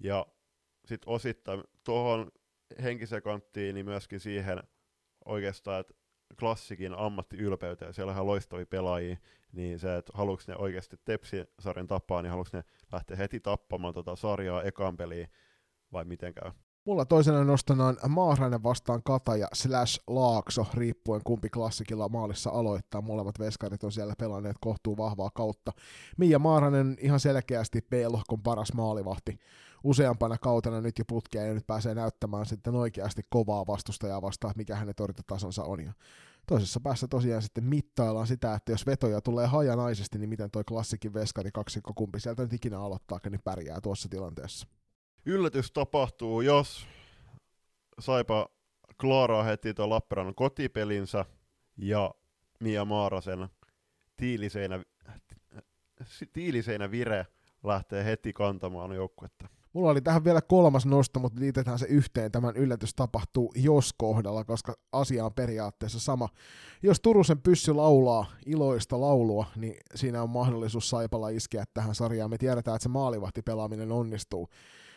ja 0.00 0.26
sitten 0.84 1.12
osittain 1.12 1.64
tuohon 1.84 2.30
henkiseen 2.82 3.22
kanttiin, 3.22 3.74
niin 3.74 3.86
myöskin 3.86 4.20
siihen 4.20 4.62
oikeastaan, 5.24 5.80
että 5.80 5.94
klassikin 6.38 6.94
ammattiylpeyteen, 6.98 7.94
siellä 7.94 8.10
on 8.10 8.14
ihan 8.14 8.26
loistavia 8.26 8.66
pelaajia, 8.66 9.16
niin 9.52 9.78
se, 9.78 9.96
että 9.96 10.12
haluatko 10.14 10.44
ne 10.48 10.56
oikeasti 10.56 10.96
Tepsi-sarjan 11.04 11.86
tappaa, 11.86 12.22
niin 12.22 12.30
haluatko 12.30 12.56
ne 12.56 12.64
lähteä 12.92 13.16
heti 13.16 13.40
tappamaan 13.40 13.94
tota 13.94 14.16
sarjaa 14.16 14.62
ekaan 14.62 14.96
peliin, 14.96 15.28
vai 15.92 16.04
miten 16.04 16.34
käy? 16.34 16.50
Mulla 16.84 17.04
toisena 17.04 17.44
nostona 17.44 17.86
on 17.86 17.96
Maahrainen 18.08 18.62
vastaan 18.62 19.02
Kataja 19.02 19.48
slash 19.52 20.00
Laakso, 20.06 20.66
riippuen 20.74 21.20
kumpi 21.24 21.48
klassikilla 21.50 22.08
maalissa 22.08 22.50
aloittaa. 22.50 23.00
Molemmat 23.00 23.38
veskarit 23.38 23.84
on 23.84 23.92
siellä 23.92 24.14
pelanneet 24.18 24.56
kohtuu 24.60 24.96
vahvaa 24.96 25.30
kautta. 25.34 25.72
Mia 26.18 26.38
Maahrainen 26.38 26.96
ihan 27.00 27.20
selkeästi 27.20 27.80
B-lohkon 27.90 28.42
paras 28.42 28.72
maalivahti 28.72 29.38
useampana 29.84 30.38
kautena 30.38 30.80
nyt 30.80 30.98
jo 30.98 31.04
putkeen 31.08 31.48
ja 31.48 31.54
nyt 31.54 31.66
pääsee 31.66 31.94
näyttämään 31.94 32.46
sitten 32.46 32.74
oikeasti 32.74 33.22
kovaa 33.30 33.66
vastustajaa 33.66 34.22
vastaan, 34.22 34.54
mikä 34.56 34.76
hänen 34.76 34.94
torjuntatasonsa 34.94 35.64
on. 35.64 35.80
Ja 35.84 35.92
toisessa 36.46 36.80
päässä 36.80 37.08
tosiaan 37.08 37.42
sitten 37.42 37.64
mittaillaan 37.64 38.26
sitä, 38.26 38.54
että 38.54 38.72
jos 38.72 38.86
vetoja 38.86 39.20
tulee 39.20 39.46
hajanaisesti, 39.46 40.18
niin 40.18 40.28
miten 40.28 40.50
toi 40.50 40.64
klassikin 40.64 41.14
veskari 41.14 41.50
kaksikko 41.52 41.92
kumpi 41.94 42.20
sieltä 42.20 42.42
nyt 42.42 42.52
ikinä 42.52 42.80
aloittaa, 42.80 43.20
niin 43.30 43.40
pärjää 43.44 43.80
tuossa 43.80 44.08
tilanteessa. 44.08 44.66
Yllätys 45.26 45.72
tapahtuu, 45.72 46.40
jos 46.40 46.86
Saipa 48.00 48.48
klaaraa 49.00 49.42
heti 49.42 49.74
tuon 49.74 49.90
Lappeenrannan 49.90 50.34
kotipelinsä 50.34 51.24
ja 51.76 52.14
Mia 52.60 52.84
Maarasen 52.84 53.48
tiiliseinä, 54.16 54.82
tiiliseinä 56.32 56.90
vire 56.90 57.26
lähtee 57.64 58.04
heti 58.04 58.32
kantamaan 58.32 58.92
joukkuetta. 58.92 59.48
Mulla 59.78 59.90
oli 59.90 60.00
tähän 60.00 60.24
vielä 60.24 60.40
kolmas 60.40 60.86
nosto, 60.86 61.20
mutta 61.20 61.40
liitetään 61.40 61.78
se 61.78 61.86
yhteen. 61.86 62.32
Tämän 62.32 62.56
yllätys 62.56 62.94
tapahtuu 62.94 63.52
jos 63.56 63.94
kohdalla, 63.98 64.44
koska 64.44 64.74
asia 64.92 65.24
on 65.24 65.34
periaatteessa 65.34 66.00
sama. 66.00 66.28
Jos 66.82 67.00
Turusen 67.00 67.42
pyssy 67.42 67.72
laulaa 67.74 68.26
iloista 68.46 69.00
laulua, 69.00 69.46
niin 69.56 69.76
siinä 69.94 70.22
on 70.22 70.30
mahdollisuus 70.30 70.90
Saipalla 70.90 71.28
iskeä 71.28 71.64
tähän 71.74 71.94
sarjaan. 71.94 72.30
Me 72.30 72.38
tiedetään, 72.38 72.74
että 72.74 72.82
se 72.82 72.88
maalivahti 72.88 73.42
pelaaminen 73.42 73.92
onnistuu. 73.92 74.48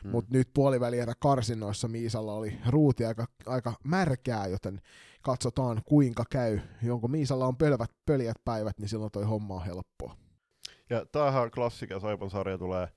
Hmm. 0.03 0.11
Mutta 0.11 0.38
nyt 0.38 0.50
puolivälierä 0.53 1.13
karsinnoissa 1.19 1.88
Miisalla 1.88 2.33
oli 2.33 2.57
ruuti 2.69 3.05
aika, 3.05 3.25
aika 3.45 3.73
märkää, 3.83 4.47
joten 4.47 4.81
katsotaan 5.21 5.81
kuinka 5.85 6.23
käy. 6.31 6.59
Jonko 6.83 7.07
Miisalla 7.07 7.47
on 7.47 7.57
pölvät, 7.57 7.91
pöljät 8.05 8.38
päivät, 8.45 8.79
niin 8.79 8.89
silloin 8.89 9.11
toi 9.11 9.23
homma 9.23 9.55
on 9.55 9.65
helppoa. 9.65 10.15
Ja 10.89 11.05
tämähän 11.05 11.51
klassika 11.51 12.00
Saipan 12.00 12.29
sarja 12.29 12.57
tulee 12.57 12.88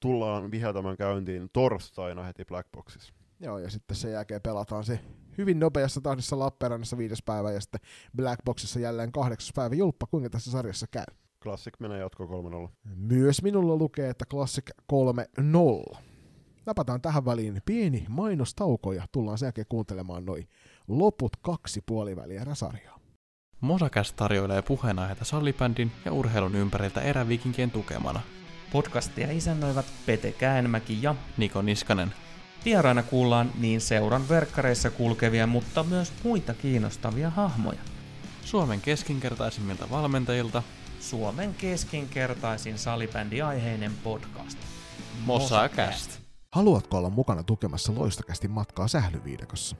tullaan 0.00 0.50
viheltämään 0.50 0.96
käyntiin 0.96 1.48
torstaina 1.52 2.22
heti 2.22 2.44
Blackboxissa. 2.44 3.12
Joo, 3.40 3.58
ja 3.58 3.70
sitten 3.70 3.96
sen 3.96 4.12
jälkeen 4.12 4.42
pelataan 4.42 4.84
se 4.84 5.00
hyvin 5.38 5.60
nopeassa 5.60 6.00
tahdissa 6.00 6.38
Lappeenrannassa 6.38 6.98
viides 6.98 7.22
päivä 7.22 7.52
ja 7.52 7.60
sitten 7.60 7.80
Blackboxissa 8.16 8.80
jälleen 8.80 9.12
kahdeksas 9.12 9.52
päivä. 9.54 9.74
Julppa, 9.74 10.06
kuinka 10.06 10.30
tässä 10.30 10.50
sarjassa 10.50 10.86
käy? 10.90 11.04
Classic 11.42 11.74
menee 11.80 11.98
jatko 11.98 12.24
3-0. 12.66 12.70
Myös 12.96 13.42
minulla 13.42 13.76
lukee, 13.76 14.10
että 14.10 14.24
Classic 14.26 14.70
3-0. 15.92 15.96
Napataan 16.66 17.00
tähän 17.00 17.24
väliin 17.24 17.62
pieni 17.64 18.06
mainostauko 18.08 18.92
ja 18.92 19.06
tullaan 19.12 19.38
sen 19.38 19.46
jälkeen 19.46 19.66
kuuntelemaan 19.68 20.24
noin 20.24 20.48
loput 20.88 21.36
kaksi 21.42 21.80
puoliväliä 21.86 22.54
sarjaa. 22.54 22.98
Mosakäs 23.60 24.12
tarjoilee 24.12 24.62
puheenaiheita 24.62 25.24
sallibändin 25.24 25.92
ja 26.04 26.12
urheilun 26.12 26.54
ympäriltä 26.54 27.00
erävikinkien 27.00 27.70
tukemana– 27.70 28.20
Podcastia 28.72 29.30
isännöivät 29.30 29.86
Pete 30.06 30.32
Käenmäki 30.32 31.02
ja 31.02 31.14
Niko 31.36 31.62
Niskanen. 31.62 32.14
Vieraina 32.64 33.02
kuullaan 33.02 33.50
niin 33.58 33.80
seuran 33.80 34.28
verkkareissa 34.28 34.90
kulkevia, 34.90 35.46
mutta 35.46 35.82
myös 35.82 36.12
muita 36.24 36.54
kiinnostavia 36.54 37.30
hahmoja. 37.30 37.80
Suomen 38.44 38.80
keskinkertaisimmilta 38.80 39.90
valmentajilta 39.90 40.62
Suomen 41.00 41.54
keskinkertaisin 41.54 42.78
salibändiaiheinen 42.78 43.92
podcast. 44.04 44.58
Mosacast. 45.24 46.20
Haluatko 46.52 46.98
olla 46.98 47.10
mukana 47.10 47.42
tukemassa 47.42 47.94
loistakästi 47.94 48.48
matkaa 48.48 48.88
sählyviidakossa? 48.88 49.76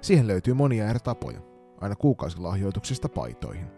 Siihen 0.00 0.26
löytyy 0.26 0.54
monia 0.54 0.88
eri 0.88 0.98
tapoja, 0.98 1.40
aina 1.80 1.96
kuukausilahjoituksista 1.96 3.08
paitoihin. 3.08 3.77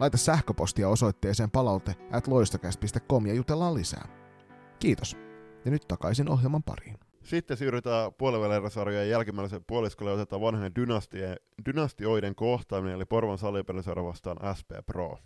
Laita 0.00 0.16
sähköpostia 0.16 0.88
osoitteeseen 0.88 1.50
palaute 1.50 1.94
at 2.12 2.26
ja 3.26 3.34
jutellaan 3.34 3.74
lisää. 3.74 4.08
Kiitos. 4.78 5.16
Ja 5.64 5.70
nyt 5.70 5.88
takaisin 5.88 6.28
ohjelman 6.28 6.62
pariin. 6.62 6.98
Sitten 7.22 7.56
siirrytään 7.56 8.12
puolivälierä 8.18 8.70
jälkimmäisen 9.10 9.64
puoliskolle 9.66 10.12
otetaan 10.12 10.42
vanhojen 10.42 10.72
dynastioiden 11.64 12.34
kohtaaminen, 12.34 12.94
eli 12.96 13.04
Porvan 13.04 13.38
salipelisarja 13.38 14.04
vastaan 14.04 14.56
SP 14.58 14.70
Pro. 14.86 15.18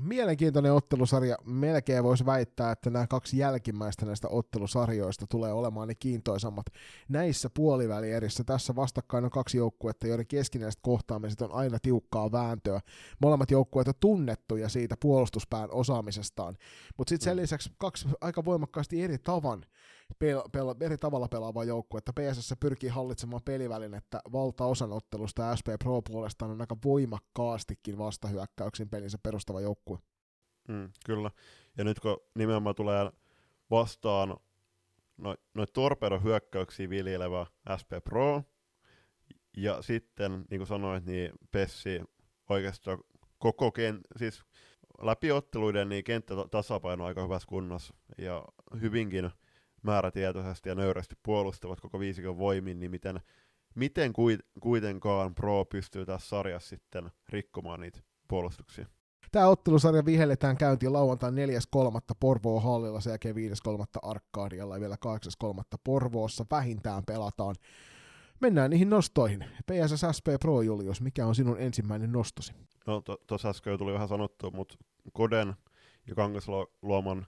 Mielenkiintoinen 0.00 0.72
ottelusarja. 0.72 1.36
Melkein 1.44 2.04
voisi 2.04 2.26
väittää, 2.26 2.72
että 2.72 2.90
nämä 2.90 3.06
kaksi 3.06 3.38
jälkimmäistä 3.38 4.06
näistä 4.06 4.28
ottelusarjoista 4.28 5.26
tulee 5.26 5.52
olemaan 5.52 5.88
ne 5.88 5.94
kiintoisammat 5.94 6.66
näissä 7.08 7.50
puolivälierissä. 7.54 8.44
Tässä 8.44 8.76
vastakkain 8.76 9.24
on 9.24 9.30
kaksi 9.30 9.58
joukkuetta, 9.58 10.06
joiden 10.06 10.26
keskinäiset 10.26 10.80
kohtaamiset 10.82 11.40
on 11.40 11.52
aina 11.52 11.78
tiukkaa 11.78 12.32
vääntöä. 12.32 12.80
Molemmat 13.20 13.50
joukkueet 13.50 13.88
on 13.88 13.94
tunnettuja 14.00 14.68
siitä 14.68 14.96
puolustuspään 15.00 15.68
osaamisestaan, 15.72 16.56
mutta 16.98 17.08
sitten 17.08 17.24
sen 17.24 17.36
mm. 17.36 17.42
lisäksi 17.42 17.70
kaksi 17.78 18.08
aika 18.20 18.44
voimakkaasti 18.44 19.02
eri 19.02 19.18
tavan 19.18 19.64
pel- 20.24 20.48
pel- 20.56 20.84
eri 20.84 20.98
tavalla 20.98 21.28
pelaava 21.28 21.64
joukkue, 21.64 21.98
että 21.98 22.12
PSS 22.12 22.54
pyrkii 22.60 22.90
hallitsemaan 22.90 23.42
pelivälinettä 23.44 24.20
valtaosan 24.32 24.92
ottelusta 24.92 25.56
SP 25.58 25.68
Pro 25.84 26.02
puolestaan 26.02 26.50
on 26.50 26.60
aika 26.60 26.76
voimakkaastikin 26.84 27.98
vastahyökkäyksin 27.98 28.88
pelinsä 28.88 29.18
perustava 29.22 29.60
joukkue. 29.60 29.98
Mm, 30.68 30.90
kyllä. 31.06 31.30
Ja 31.78 31.84
nyt 31.84 32.00
kun 32.00 32.16
nimenomaan 32.34 32.74
tulee 32.74 33.10
vastaan 33.70 34.36
noin 35.16 35.36
no 35.54 35.66
torpedohyökkäyksiä 35.66 36.90
viljelevä 36.90 37.46
SP 37.80 37.90
Pro, 38.04 38.42
ja 39.56 39.82
sitten, 39.82 40.44
niin 40.50 40.58
kuin 40.58 40.66
sanoit, 40.66 41.06
niin 41.06 41.32
Pessi 41.50 42.00
oikeastaan 42.48 42.98
koko 43.38 43.72
ken, 43.72 44.00
siis 44.16 44.42
läpiotteluiden 45.02 45.88
niin 45.88 46.04
kenttätasapaino 46.04 47.04
aika 47.04 47.22
hyvässä 47.22 47.48
kunnossa, 47.48 47.94
ja 48.18 48.44
hyvinkin 48.80 49.30
määrätietoisesti 49.82 50.68
ja 50.68 50.74
nöyrästi 50.74 51.14
puolustavat 51.22 51.80
koko 51.80 52.00
viisikon 52.00 52.38
voimin, 52.38 52.80
niin 52.80 52.90
miten, 52.90 53.20
miten 53.74 54.12
kuitenkaan 54.60 55.34
Pro 55.34 55.64
pystyy 55.64 56.06
tässä 56.06 56.28
sarjassa 56.28 56.68
sitten 56.68 57.10
rikkomaan 57.28 57.80
niitä 57.80 58.00
puolustuksia? 58.28 58.86
Tämä 59.32 59.48
ottelusarja 59.48 60.04
vihelletään 60.04 60.56
käyntiin 60.56 60.92
lauantai 60.92 61.30
4.3. 61.30 61.36
Porvoo 62.20 62.60
hallilla, 62.60 63.00
sen 63.00 63.10
jälkeen 63.10 63.36
5.3. 63.36 63.40
Arkadialla 64.02 64.76
ja 64.76 64.80
vielä 64.80 64.96
8.3. 65.44 65.62
Porvoossa 65.84 66.46
vähintään 66.50 67.04
pelataan. 67.04 67.54
Mennään 68.40 68.70
niihin 68.70 68.90
nostoihin. 68.90 69.44
PSS 69.66 70.16
SP 70.16 70.26
Pro 70.40 70.62
Julius, 70.62 71.00
mikä 71.00 71.26
on 71.26 71.34
sinun 71.34 71.60
ensimmäinen 71.60 72.12
nostosi? 72.12 72.52
No 72.86 73.02
tuossa 73.26 73.48
äsken 73.48 73.78
tuli 73.78 73.92
vähän 73.92 74.08
sanottu, 74.08 74.50
mutta 74.50 74.76
Koden 75.12 75.54
ja 76.06 76.14
Kangasluoman 76.14 77.26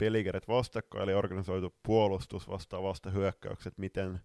pelikädet 0.00 0.48
vastakkain, 0.48 1.02
eli 1.02 1.14
organisoitu 1.14 1.74
puolustus 1.82 2.48
vastaan 2.48 2.82
vasta 2.82 3.10
hyökkäykset, 3.10 3.78
miten, 3.78 4.20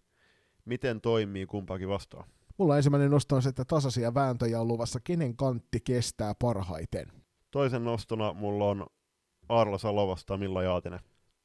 miten 0.64 1.00
toimii 1.00 1.46
kumpaakin 1.46 1.88
vastaan. 1.88 2.28
Mulla 2.58 2.76
ensimmäinen 2.76 3.10
nosto 3.10 3.36
on 3.36 3.42
se, 3.42 3.48
että 3.48 3.64
tasaisia 3.64 4.14
vääntöjä 4.14 4.60
on 4.60 4.68
luvassa, 4.68 5.00
kenen 5.04 5.36
kantti 5.36 5.80
kestää 5.80 6.34
parhaiten. 6.34 7.12
Toisen 7.50 7.84
nostona 7.84 8.32
mulla 8.32 8.64
on 8.64 8.86
Arla 9.48 9.78
Salo 9.78 10.08
vastaan 10.08 10.40
Milla 10.40 10.62
Jaatinen. 10.62 11.00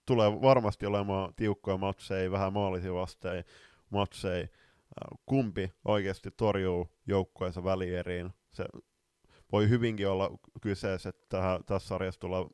Tulee 0.06 0.42
varmasti 0.42 0.86
olemaan 0.86 1.34
tiukkoja 1.36 1.78
matseja, 1.78 2.32
vähän 2.32 2.54
maalisia 2.54 2.94
vasteen 2.94 3.44
matseja. 3.90 4.48
kumpi 5.26 5.72
oikeasti 5.86 6.32
torjuu 6.32 6.88
joukkueensa 7.08 7.64
välieriin. 7.64 8.34
Se 8.54 8.66
voi 9.52 9.70
hyvinkin 9.70 10.10
olla 10.10 10.32
kyseessä, 10.62 11.10
että 11.10 11.60
tässä 11.66 11.88
sarjassa 11.88 12.20
tullaan 12.20 12.50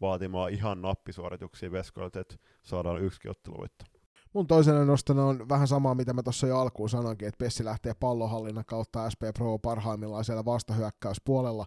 vaatimaan 0.00 0.52
ihan 0.52 0.82
nappisuorituksia 0.82 1.72
veskoilta, 1.72 2.20
että 2.20 2.36
saadaan 2.62 3.02
yksi 3.02 3.28
otteluvoitto. 3.28 3.84
Mun 4.32 4.46
toisena 4.46 4.84
nostona 4.84 5.24
on 5.24 5.48
vähän 5.48 5.68
samaa, 5.68 5.94
mitä 5.94 6.12
mä 6.12 6.22
tuossa 6.22 6.46
jo 6.46 6.58
alkuun 6.58 6.88
sanoinkin, 6.88 7.28
että 7.28 7.38
Pessi 7.38 7.64
lähtee 7.64 7.94
pallohallinnan 8.00 8.64
kautta 8.64 9.10
SP 9.12 9.22
Pro 9.38 9.58
parhaimmillaan 9.58 10.24
siellä 10.24 10.44
vastahyökkäyspuolella, 10.44 11.66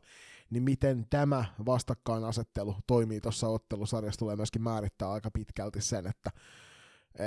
niin 0.50 0.64
miten 0.64 1.06
tämä 1.10 1.46
vastakkainasettelu 1.66 2.76
toimii 2.88 3.22
tuossa 3.22 3.48
ottelusarjassa 3.48 4.20
tulee 4.20 4.36
myöskin 4.36 4.62
määrittää 4.62 5.12
aika 5.12 5.32
pitkälti 5.32 5.82
sen, 5.82 6.08
että 6.08 6.32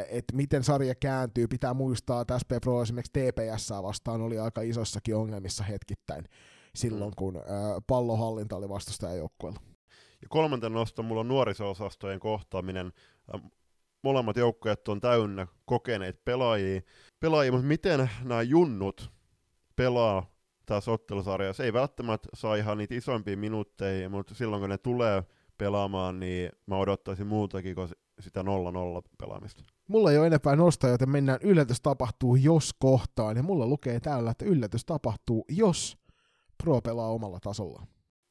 että 0.09 0.37
miten 0.37 0.65
sarja 0.65 0.95
kääntyy. 0.95 1.49
Pitää 1.49 1.75
muistaa, 1.75 2.21
että 2.21 2.39
SP 2.43 2.51
Pro 2.63 2.83
esimerkiksi 2.83 3.13
TPS 3.13 3.71
vastaan 3.83 4.21
oli 4.21 4.39
aika 4.39 4.61
isossakin 4.61 5.17
ongelmissa 5.17 5.65
hetkittäin 5.65 6.25
silloin, 6.75 7.11
mm. 7.11 7.17
kun 7.17 7.43
pallohallinta 7.87 8.57
oli 8.57 8.69
vastustajajoukkueella. 8.69 9.61
Ja 10.25 10.29
kolmanten 10.29 10.73
nosto 10.73 11.03
mulla 11.03 11.21
on 11.21 11.29
nuoriso-osastojen 11.29 12.21
kohtaaminen 12.21 12.93
molemmat 14.03 14.37
joukkueet 14.37 14.89
on 14.89 15.01
täynnä 15.01 15.47
kokeneet 15.65 16.25
pelaajia, 16.25 16.81
pelaajia 17.21 17.53
mutta 17.53 17.67
miten 17.67 18.11
nämä 18.23 18.43
junnut 18.43 19.11
pelaa 19.77 20.31
tässä 20.67 20.91
ottelusarjassa? 20.91 21.65
Ei 21.65 21.73
välttämättä 21.73 22.29
saa 22.35 22.55
ihan 22.55 22.79
niitä 22.79 22.95
isompia 22.95 23.37
minuutteja, 23.37 24.11
mutta 24.11 24.35
silloin 24.35 24.61
kun 24.61 24.71
ne 24.71 24.79
tulee 24.79 25.23
pelaamaan, 25.59 26.21
niin 26.21 26.53
mä 26.67 26.77
odottaisin 26.77 27.27
muutakin 27.27 27.75
kuin 27.75 27.89
sitä 28.21 28.43
0-0 28.43 28.45
pelaamista. 29.19 29.65
Mulla 29.89 30.13
ei 30.13 30.19
ole 30.19 30.27
enempää 30.27 30.57
nostaa, 30.57 30.91
joten 30.91 31.11
mennään 31.11 31.41
yllätys 31.43 31.81
tapahtuu 31.81 32.37
jos 32.37 32.75
kohtaan, 32.79 33.37
ja 33.37 33.43
mulla 33.43 33.67
lukee 33.67 34.01
täällä, 34.01 34.31
että 34.31 34.45
yllätys 34.45 34.85
tapahtuu, 34.85 35.45
jos 35.49 35.99
Pro 36.65 36.81
pelaa 36.81 37.09
omalla 37.09 37.41
tasolla. 37.41 37.87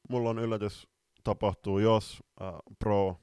Mulla 0.09 0.29
on 0.29 0.39
yllätys 0.39 0.92
tapahtuu, 1.23 1.79
jos 1.79 2.23
äh, 2.41 2.53
Pro 2.79 3.19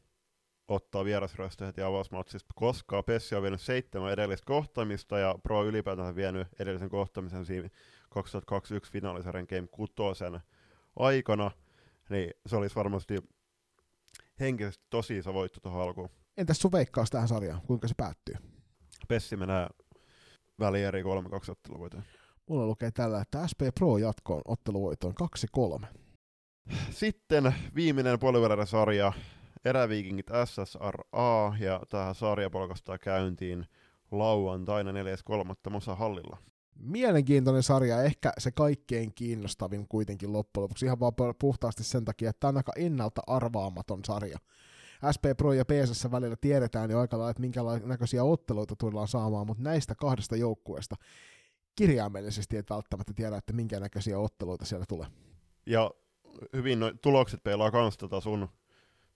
ottaa 0.68 1.04
vierasryöstö 1.04 1.66
heti 1.66 1.82
avausmatsista, 1.82 2.54
koska 2.54 3.02
Pessi 3.02 3.34
on 3.34 3.42
vienyt 3.42 3.60
seitsemän 3.60 4.12
edellistä 4.12 4.46
kohtaamista 4.46 5.18
ja 5.18 5.34
Pro 5.42 5.64
ylipäätään 5.64 6.16
vienyt 6.16 6.48
edellisen 6.58 6.88
kohtamisen 6.88 7.46
siinä 7.46 7.68
2021 8.10 8.92
finaalisarjan 8.92 9.46
Game 9.48 9.66
6 9.66 9.92
aikana, 10.96 11.50
niin 12.10 12.30
se 12.46 12.56
olisi 12.56 12.76
varmasti 12.76 13.18
henkisesti 14.40 14.84
tosi 14.90 15.18
iso 15.18 15.34
voitto 15.34 15.60
tuohon 15.60 15.82
alkuun. 15.82 16.08
Entäs 16.36 16.58
sun 16.58 16.72
veikkaus 16.72 17.10
tähän 17.10 17.28
sarjaan, 17.28 17.62
kuinka 17.62 17.88
se 17.88 17.94
päättyy? 17.96 18.34
Pessi 19.08 19.36
menee 19.36 19.66
välieri 20.60 21.02
3-2 21.02 21.06
otteluvoitoon. 21.50 22.02
Mulla 22.46 22.66
lukee 22.66 22.90
tällä, 22.90 23.20
että 23.20 23.46
SP 23.50 23.60
Pro 23.74 23.98
jatkoon 23.98 24.42
otteluvoitoon 24.44 25.14
2-3. 25.82 25.86
Sitten 26.90 27.54
viimeinen 27.74 28.18
puolivälierä-sarja, 28.18 29.12
Eräviikingit 29.64 30.26
SSRA, 30.44 31.56
ja 31.60 31.80
tähän 31.88 32.14
sarja 32.14 32.50
polkastaa 32.50 32.98
käyntiin 32.98 33.66
lauantaina 34.10 34.92
4.3. 34.92 35.70
Mosa 35.70 35.94
Hallilla. 35.94 36.38
Mielenkiintoinen 36.78 37.62
sarja, 37.62 38.02
ehkä 38.02 38.32
se 38.38 38.50
kaikkein 38.50 39.14
kiinnostavin 39.14 39.88
kuitenkin 39.88 40.32
loppujen 40.32 40.62
lopuksi, 40.62 40.86
ihan 40.86 41.00
vaan 41.00 41.12
puhtaasti 41.40 41.84
sen 41.84 42.04
takia, 42.04 42.30
että 42.30 42.40
tämä 42.40 42.48
on 42.48 42.56
aika 42.56 42.72
ennalta 42.76 43.22
arvaamaton 43.26 44.04
sarja. 44.04 44.38
SP 45.14 45.24
Pro 45.36 45.52
ja 45.52 45.64
PSS 45.64 46.10
välillä 46.10 46.36
tiedetään 46.40 46.90
jo 46.90 47.00
aika 47.00 47.18
lailla, 47.18 47.30
että 47.30 47.40
minkä 47.40 47.60
näköisiä 47.84 48.24
otteluita 48.24 48.76
tullaan 48.76 49.08
saamaan, 49.08 49.46
mutta 49.46 49.62
näistä 49.62 49.94
kahdesta 49.94 50.36
joukkueesta 50.36 50.96
kirjaimellisesti 51.76 52.56
et 52.56 52.70
välttämättä 52.70 53.12
tiedä, 53.14 53.36
että 53.36 53.52
minkä 53.52 53.80
näköisiä 53.80 54.18
otteluita 54.18 54.64
siellä 54.64 54.86
tulee. 54.88 55.06
Ja 55.66 55.90
hyvin 56.52 56.80
no, 56.80 56.92
tulokset 57.02 57.42
peilaa 57.42 57.70
kans 57.70 57.98
tota 57.98 58.20
sun 58.20 58.48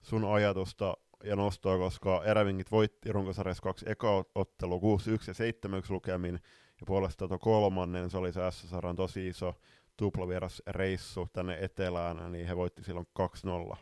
sun 0.05 0.33
ajatusta 0.33 0.97
ja 1.23 1.35
nostoa, 1.35 1.77
koska 1.77 2.23
Erävingit 2.23 2.71
voitti 2.71 3.11
runkosarjassa 3.11 3.63
kaksi 3.63 3.85
eka 3.89 4.25
ottelu 4.35 4.79
6-1 4.79 4.81
ja 5.27 5.79
7-1 5.81 5.85
lukemin, 5.89 6.33
ja 6.79 6.85
puolestaan 6.87 7.29
tuo 7.29 7.39
kolmannen, 7.39 8.09
se 8.09 8.17
oli 8.17 8.33
se 8.33 8.39
SSRan 8.51 8.95
tosi 8.95 9.27
iso 9.27 9.53
tuplavieras 9.97 10.61
reissu 10.67 11.27
tänne 11.33 11.57
etelään, 11.61 12.31
niin 12.31 12.47
he 12.47 12.55
voitti 12.55 12.83
silloin 12.83 13.07
2-0 13.19 13.23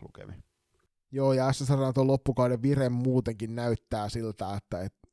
lukemin. 0.01 0.43
Joo, 1.11 1.33
ja 1.33 1.53
SSR 1.53 1.93
tuon 1.93 2.07
loppukauden 2.07 2.61
vire 2.61 2.89
muutenkin 2.89 3.55
näyttää 3.55 4.09
siltä, 4.09 4.55
että, 4.55 4.81
että 4.81 5.07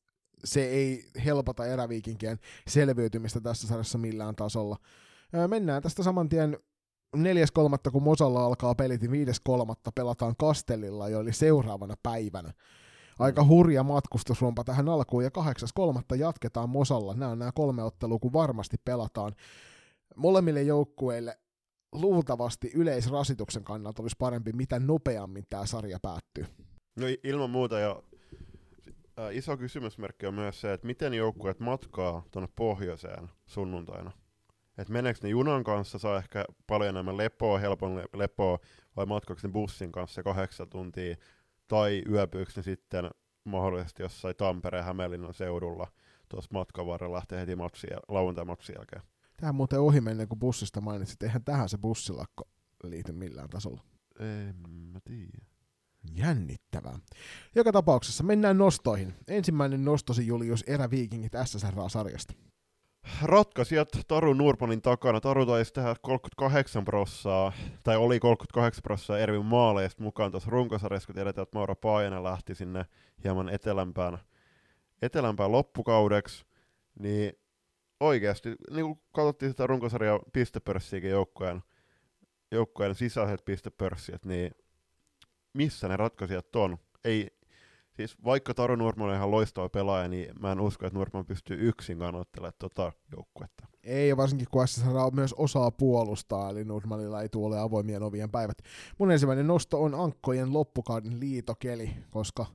se 0.45 0.65
ei 0.65 1.05
helpota 1.25 1.67
eräviikinkien 1.67 2.39
selviytymistä 2.69 3.41
tässä 3.41 3.69
sarjassa 3.69 3.99
millään 3.99 4.37
tasolla. 4.37 4.77
Mennään 5.49 5.83
tästä 5.83 6.03
saman 6.03 6.29
tien 6.29 6.59
4.3. 7.17 7.91
kun 7.93 8.03
Mosalla 8.03 8.45
alkaa 8.45 8.75
pelit, 8.75 9.01
niin 9.01 9.29
5.3. 9.29 9.75
pelataan 9.95 10.35
Kastellilla 10.39 11.09
jo, 11.09 11.21
eli 11.21 11.33
seuraavana 11.33 11.95
päivänä. 12.03 12.53
Aika 13.19 13.45
hurja 13.45 13.83
matkustusrumpa 13.83 14.65
tähän 14.65 14.89
alkuun, 14.89 15.25
ja 15.25 15.31
8.3. 15.39 16.17
jatketaan 16.17 16.69
Mosalla. 16.69 17.15
Nämä 17.15 17.31
on 17.31 17.39
nämä 17.39 17.53
kolme 17.55 17.83
ottelua, 17.83 18.19
kun 18.19 18.33
varmasti 18.33 18.77
pelataan. 18.85 19.33
Molemmille 20.17 20.63
joukkueille 20.63 21.39
luultavasti 21.93 22.71
yleisrasituksen 22.75 23.65
kannalta 23.65 24.03
olisi 24.03 24.17
parempi, 24.19 24.53
mitä 24.53 24.79
nopeammin 24.79 25.45
tämä 25.51 25.67
sarja 25.67 25.99
päättyy. 26.03 26.47
No 26.97 27.07
ilman 27.25 27.51
muuta, 27.51 27.79
ja 27.79 28.03
iso 29.33 29.57
kysymysmerkki 29.57 30.27
on 30.27 30.35
myös 30.35 30.61
se, 30.61 30.73
että 30.73 30.87
miten 30.87 31.15
joukkueet 31.15 31.61
matkaa 31.61 32.23
tuonne 32.31 32.49
pohjoiseen 32.57 33.31
sunnuntaina 33.47 34.13
että 34.79 34.93
meneekö 34.93 35.21
ne 35.23 35.29
junan 35.29 35.65
kanssa, 35.65 35.99
saa 35.99 36.19
ehkä 36.19 36.45
paljon 36.67 36.89
enemmän 36.91 37.17
lepoa, 37.17 37.59
helpon 37.59 38.03
lepoa, 38.15 38.59
vai 38.97 39.07
matkaako 39.07 39.41
ne 39.43 39.49
bussin 39.49 39.93
kanssa 39.93 40.23
kahdeksan 40.23 40.69
tuntia, 40.69 41.17
tai 41.69 42.03
yöpyykö 42.11 42.53
ne 42.57 42.63
sitten 42.63 43.11
mahdollisesti 43.45 44.03
jossain 44.03 44.37
Tampereen 44.37 44.85
Hämeenlinnan 44.85 45.35
seudulla 45.35 45.87
tuossa 46.29 46.51
matkan 46.53 46.87
varrella 46.87 47.17
lähtee 47.17 47.41
heti 47.41 47.53
lauantai-matsin 48.09 48.75
jälkeen. 48.79 49.03
Tähän 49.37 49.55
muuten 49.55 49.81
ohi 49.81 50.01
menneen, 50.01 50.29
kun 50.29 50.39
bussista 50.39 50.81
mainitsit, 50.81 51.23
eihän 51.23 51.45
tähän 51.45 51.69
se 51.69 51.79
bussilakko 51.79 52.45
liity 52.85 53.13
millään 53.13 53.51
tasolla. 53.51 53.83
En 54.21 54.55
mä 54.69 54.99
tiedä. 55.05 55.47
Jännittävää. 56.15 56.99
Joka 57.55 57.73
tapauksessa 57.73 58.25
mennään 58.25 58.59
nostoihin. 58.59 59.15
Ensimmäinen 59.29 59.85
nostosi 59.85 60.27
Julius 60.27 60.65
Eräviikingit 60.67 61.33
SSR-sarjasta 61.45 62.35
ratkaisijat 63.23 63.89
Taru 64.09 64.35
Nurmanin 64.35 64.83
takana. 64.83 65.21
Taru 65.21 65.47
taisi 65.47 65.73
tehdä 65.73 65.95
38 66.03 66.85
prossaa, 66.85 67.53
tai 67.83 67.97
oli 67.97 68.21
38 68.21 68.83
prossaa 68.83 69.19
Ervin 69.19 69.45
maaleista 69.45 70.03
mukaan 70.03 70.31
tuossa 70.31 70.51
runkosarjassa, 70.51 71.07
kun 71.07 71.15
tiedetään, 71.15 71.43
että 71.43 71.59
Maura 71.59 71.75
Paajanen 71.75 72.25
lähti 72.25 72.55
sinne 72.55 72.85
hieman 73.25 73.49
etelämpään, 73.49 74.19
etelämpään 75.03 75.53
loppukaudeksi, 75.53 76.45
niin 76.99 77.33
oikeasti, 78.01 78.49
niin 78.71 78.87
kun 78.87 79.03
katsottiin 79.13 79.51
sitä 79.51 79.67
runkosarjaa 79.67 80.21
pistepörssiäkin 80.33 81.11
joukkojen, 81.11 81.63
joukkojen 82.51 82.95
sisäiset 82.95 83.45
pistepörssit, 83.45 84.25
niin 84.25 84.51
missä 85.53 85.89
ne 85.89 85.97
ratkaisijat 85.97 86.57
on? 86.57 86.79
Ei, 87.05 87.29
siis 88.01 88.25
vaikka 88.25 88.55
Taru 88.55 88.77
Nurman 88.77 89.09
on 89.09 89.15
ihan 89.15 89.31
loistava 89.31 89.69
pelaaja, 89.69 90.09
niin 90.09 90.35
mä 90.41 90.53
en 90.53 90.61
usko, 90.61 90.87
että 90.87 90.99
Nurman 90.99 91.27
pystyy 91.27 91.69
yksin 91.69 91.99
kannattelemaan 91.99 92.53
tota 92.59 92.93
joukkuetta. 93.13 93.67
Ei, 93.83 94.17
varsinkin 94.17 94.47
kun 94.51 94.69
SSR 94.69 94.91
myös 95.13 95.33
osaa 95.33 95.71
puolustaa, 95.71 96.51
eli 96.51 96.65
Nurmanilla 96.65 97.23
ei 97.23 97.29
tule 97.29 97.59
avoimien 97.59 98.03
ovien 98.03 98.31
päivät. 98.31 98.59
Mun 98.99 99.11
ensimmäinen 99.11 99.47
nosto 99.47 99.83
on 99.83 99.95
Ankkojen 99.95 100.53
loppukauden 100.53 101.21
liitokeli, 101.21 101.91
koska 102.11 102.47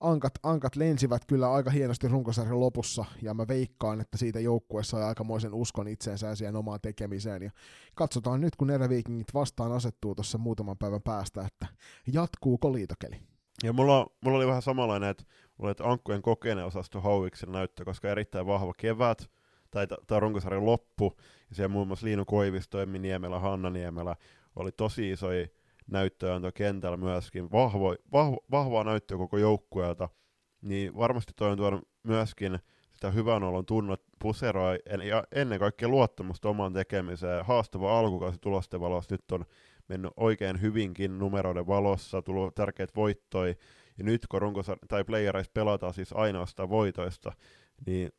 ankat, 0.00 0.32
ankat 0.42 0.76
lensivät 0.76 1.24
kyllä 1.24 1.52
aika 1.52 1.70
hienosti 1.70 2.08
runkosarjan 2.08 2.60
lopussa, 2.60 3.04
ja 3.22 3.34
mä 3.34 3.48
veikkaan, 3.48 4.00
että 4.00 4.18
siitä 4.18 4.40
joukkueessa 4.40 4.96
on 4.96 5.02
aikamoisen 5.02 5.54
uskon 5.54 5.88
itseensä 5.88 6.26
ja 6.26 6.34
siihen 6.34 6.56
omaan 6.56 6.80
tekemiseen. 6.82 7.42
Ja 7.42 7.50
katsotaan 7.94 8.40
nyt, 8.40 8.56
kun 8.56 8.70
eräviikingit 8.70 9.34
vastaan 9.34 9.72
asettuu 9.72 10.14
tuossa 10.14 10.38
muutaman 10.38 10.78
päivän 10.78 11.02
päästä, 11.02 11.46
että 11.46 11.66
jatkuuko 12.12 12.72
liitokeli. 12.72 13.20
Ja 13.62 13.72
mulla, 13.72 14.06
mulla 14.24 14.36
oli 14.36 14.46
vähän 14.46 14.62
samanlainen, 14.62 15.10
että 15.10 15.24
mulla 15.58 15.70
että 15.70 15.90
Ankkujen 15.90 16.22
kokeinen 16.22 16.64
osasto 16.64 17.00
Hauiksen 17.00 17.52
näyttö, 17.52 17.84
koska 17.84 18.08
erittäin 18.08 18.46
vahva 18.46 18.72
kevät, 18.76 19.30
tai 19.70 19.86
tämä 20.06 20.20
runkosarjan 20.20 20.66
loppu, 20.66 21.16
ja 21.50 21.56
siellä 21.56 21.72
muun 21.72 21.86
muassa 21.86 22.06
Liinu 22.06 22.24
Koivisto, 22.24 22.80
Emmi 22.80 22.98
Niemelä, 22.98 23.38
Hanna 23.38 23.70
Niemelä, 23.70 24.16
oli 24.56 24.72
tosi 24.72 25.10
isoja 25.10 25.46
näyttöjä 25.86 26.52
kentällä 26.54 26.96
myöskin, 26.96 27.52
vahvo, 27.52 27.94
vahvo, 28.12 28.44
vahvaa 28.50 28.84
näyttöä 28.84 29.18
koko 29.18 29.38
joukkueelta, 29.38 30.08
niin 30.62 30.96
varmasti 30.96 31.32
toi 31.36 31.50
on 31.50 31.56
tuonut 31.56 31.88
myöskin 32.02 32.58
sitä 32.98 33.10
hyvän 33.10 33.42
olon 33.42 33.66
tunnot 33.66 34.02
puseroa 34.18 34.74
ja 35.04 35.24
ennen 35.32 35.58
kaikkea 35.58 35.88
luottamusta 35.88 36.48
omaan 36.48 36.72
tekemiseen. 36.72 37.44
Haastava 37.44 37.98
alkukausi 37.98 38.38
tulosten 38.38 38.80
valossa. 38.80 39.14
Nyt 39.14 39.32
on 39.32 39.44
mennyt 39.88 40.12
oikein 40.16 40.60
hyvinkin 40.60 41.18
numeroiden 41.18 41.66
valossa, 41.66 42.22
tullut 42.22 42.54
tärkeät 42.54 42.96
voittoi, 42.96 43.56
ja 43.98 44.04
nyt 44.04 44.26
kun 44.26 44.42
runkosar- 44.42 44.86
tai 44.88 45.04
playereissa 45.04 45.52
pelataan 45.54 45.94
siis 45.94 46.12
ainoastaan 46.12 46.68
voitoista, 46.68 47.32
niin 47.86 48.10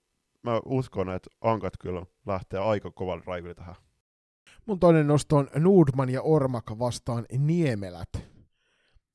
mä 0.43 0.61
uskon, 0.65 1.09
että 1.09 1.29
Ankat 1.41 1.73
kyllä 1.79 2.05
lähtee 2.25 2.59
aika 2.59 2.91
kovan 2.91 3.21
raiville 3.25 3.55
tähän. 3.55 3.75
Mun 4.65 4.79
toinen 4.79 5.07
nosto 5.07 5.35
on 5.35 5.49
Nordman 5.55 6.09
ja 6.09 6.21
Ormak 6.21 6.65
vastaan 6.79 7.25
Niemelät. 7.37 8.09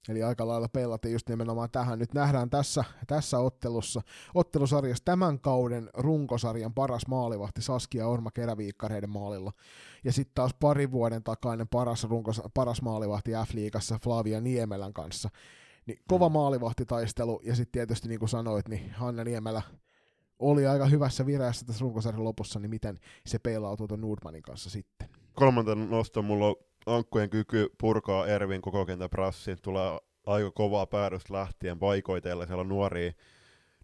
Eli 0.08 0.22
aika 0.22 0.48
lailla 0.48 0.68
peilatte 0.68 1.10
just 1.10 1.28
nimenomaan 1.28 1.70
tähän. 1.70 1.98
Nyt 1.98 2.14
nähdään 2.14 2.50
tässä, 2.50 2.84
tässä 3.06 3.38
ottelussa, 3.38 4.00
ottelusarjassa 4.34 5.04
tämän 5.04 5.40
kauden 5.40 5.90
runkosarjan 5.94 6.74
paras 6.74 7.06
maalivahti 7.06 7.62
Saskia 7.62 8.08
Orma 8.08 8.30
keräviikkareiden 8.30 9.10
maalilla. 9.10 9.52
Ja 10.04 10.12
sitten 10.12 10.34
taas 10.34 10.54
pari 10.60 10.90
vuoden 10.90 11.22
takainen 11.22 11.68
paras, 11.68 12.04
runkos, 12.04 12.42
paras 12.54 12.82
maalivahti 12.82 13.30
F-liigassa 13.30 13.98
Flavia 14.02 14.40
Niemelän 14.40 14.92
kanssa. 14.92 15.28
Niin 15.86 15.98
kova 16.08 16.28
maalivahtitaistelu, 16.28 17.40
ja 17.44 17.54
sitten 17.54 17.72
tietysti 17.72 18.08
niin 18.08 18.18
kuin 18.18 18.28
sanoit, 18.28 18.68
niin 18.68 18.92
Hanna 18.92 19.24
Niemelä 19.24 19.62
oli 20.38 20.66
aika 20.66 20.86
hyvässä 20.86 21.26
vireessä 21.26 21.66
tässä 21.66 21.82
runkosarjan 21.82 22.24
lopussa, 22.24 22.60
niin 22.60 22.70
miten 22.70 23.00
se 23.26 23.38
peilautuu 23.38 23.88
tuon 23.88 24.00
Nordmanin 24.00 24.42
kanssa 24.42 24.70
sitten? 24.70 25.08
Kolmanten 25.34 25.90
nosto 25.90 26.22
mulla 26.22 26.46
on 26.46 26.56
ankkujen 26.86 27.30
kyky 27.30 27.68
purkaa 27.80 28.26
Ervin 28.26 28.62
koko 28.62 28.86
kentän 28.86 29.10
prassi. 29.10 29.56
Tulee 29.56 29.98
aika 30.26 30.50
kovaa 30.50 30.86
päädystä 30.86 31.34
lähtien 31.34 31.78
paikoitella. 31.78 32.46
Siellä 32.46 32.60
on 32.60 32.68
nuoria, 32.68 33.12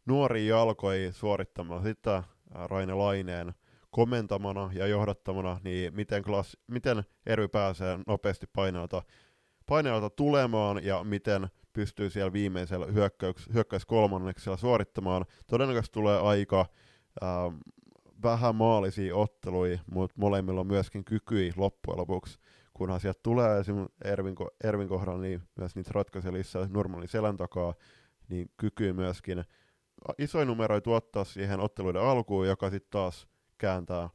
nuoria 0.06 0.56
jalkoja 0.56 1.12
suorittamaan 1.12 1.82
sitä 1.82 2.22
Raine 2.50 2.94
Laineen 2.94 3.54
komentamana 3.90 4.70
ja 4.72 4.86
johdattamana, 4.86 5.60
niin 5.64 5.94
miten, 5.94 6.22
klass, 6.22 6.56
miten 6.66 7.02
Ervi 7.26 7.48
pääsee 7.48 7.98
nopeasti 8.06 8.46
painelta, 8.52 9.02
painelta 9.66 10.10
tulemaan 10.10 10.84
ja 10.84 11.04
miten 11.04 11.48
pystyy 11.72 12.10
siellä 12.10 12.32
viimeisellä 12.32 12.86
hyökkäys, 12.86 13.48
hyökkäys 13.54 13.86
kolmanneksella 13.86 14.56
suorittamaan. 14.56 15.24
Todennäköisesti 15.46 15.92
tulee 15.94 16.20
aika 16.20 16.66
ähm, 17.22 17.56
vähän 18.22 18.54
maalisia 18.56 19.16
otteluja, 19.16 19.78
mutta 19.90 20.14
molemmilla 20.18 20.60
on 20.60 20.66
myöskin 20.66 21.04
kykyi 21.04 21.52
loppujen 21.56 21.98
lopuksi, 21.98 22.38
kunhan 22.81 23.01
sieltä 23.01 23.21
tulee 23.23 23.61
esimerkiksi 23.61 23.97
Ervin, 24.05 24.35
Ervin 24.64 24.88
kohdalla 24.88 25.21
niin 25.23 25.43
myös 25.59 25.77
niitä 25.77 25.90
ratkaisuja 25.95 26.33
lisää 26.33 26.69
normaali 26.71 27.09
selän 27.09 27.37
takaa, 27.37 27.75
niin 28.29 28.51
kykyy 28.57 28.93
myöskin 28.93 29.45
isoja 30.19 30.45
numeroita 30.45 30.85
tuottaa 30.85 31.25
siihen 31.25 31.61
otteluiden 31.61 32.03
alkuun, 32.03 32.49
joka 32.49 32.71
sitten 32.71 32.90
taas 32.90 33.29
kääntää 33.59 34.09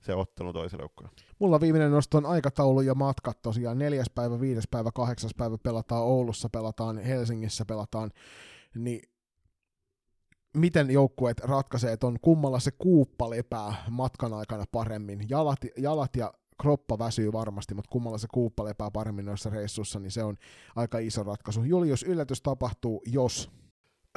se 0.00 0.14
ottelu 0.14 0.52
toiselle 0.52 0.82
joukkueelle. 0.82 1.16
Mulla 1.38 1.60
viimeinen 1.60 1.90
nosto 1.90 2.18
on 2.18 2.26
aikataulu 2.26 2.80
ja 2.80 2.94
matkat 2.94 3.42
tosiaan. 3.42 3.78
Neljäs 3.78 4.10
päivä, 4.14 4.40
viides 4.40 4.68
päivä, 4.70 4.90
kahdeksas 4.94 5.34
päivä 5.36 5.58
pelataan 5.62 6.02
Oulussa, 6.02 6.48
pelataan 6.48 6.98
Helsingissä, 6.98 7.64
pelataan. 7.64 8.10
Niin 8.74 9.02
miten 10.56 10.90
joukkueet 10.90 11.40
ratkaisee, 11.40 11.96
on 12.02 12.16
kummalla 12.22 12.60
se 12.60 12.70
kuuppa 12.70 13.30
lepää 13.30 13.74
matkan 13.90 14.32
aikana 14.32 14.64
paremmin. 14.72 15.26
Jalat, 15.28 15.58
jalat 15.76 16.16
ja 16.16 16.32
kroppa 16.62 16.98
väsyy 16.98 17.32
varmasti, 17.32 17.74
mutta 17.74 17.90
kummalla 17.90 18.18
se 18.18 18.26
kuuppa 18.34 18.64
lepää 18.64 18.90
paremmin 18.90 19.24
noissa 19.24 19.50
reissussa, 19.50 20.00
niin 20.00 20.10
se 20.10 20.22
on 20.22 20.36
aika 20.76 20.98
iso 20.98 21.22
ratkaisu. 21.22 21.64
Julius, 21.64 22.02
yllätys 22.02 22.42
tapahtuu, 22.42 23.02
jos... 23.06 23.50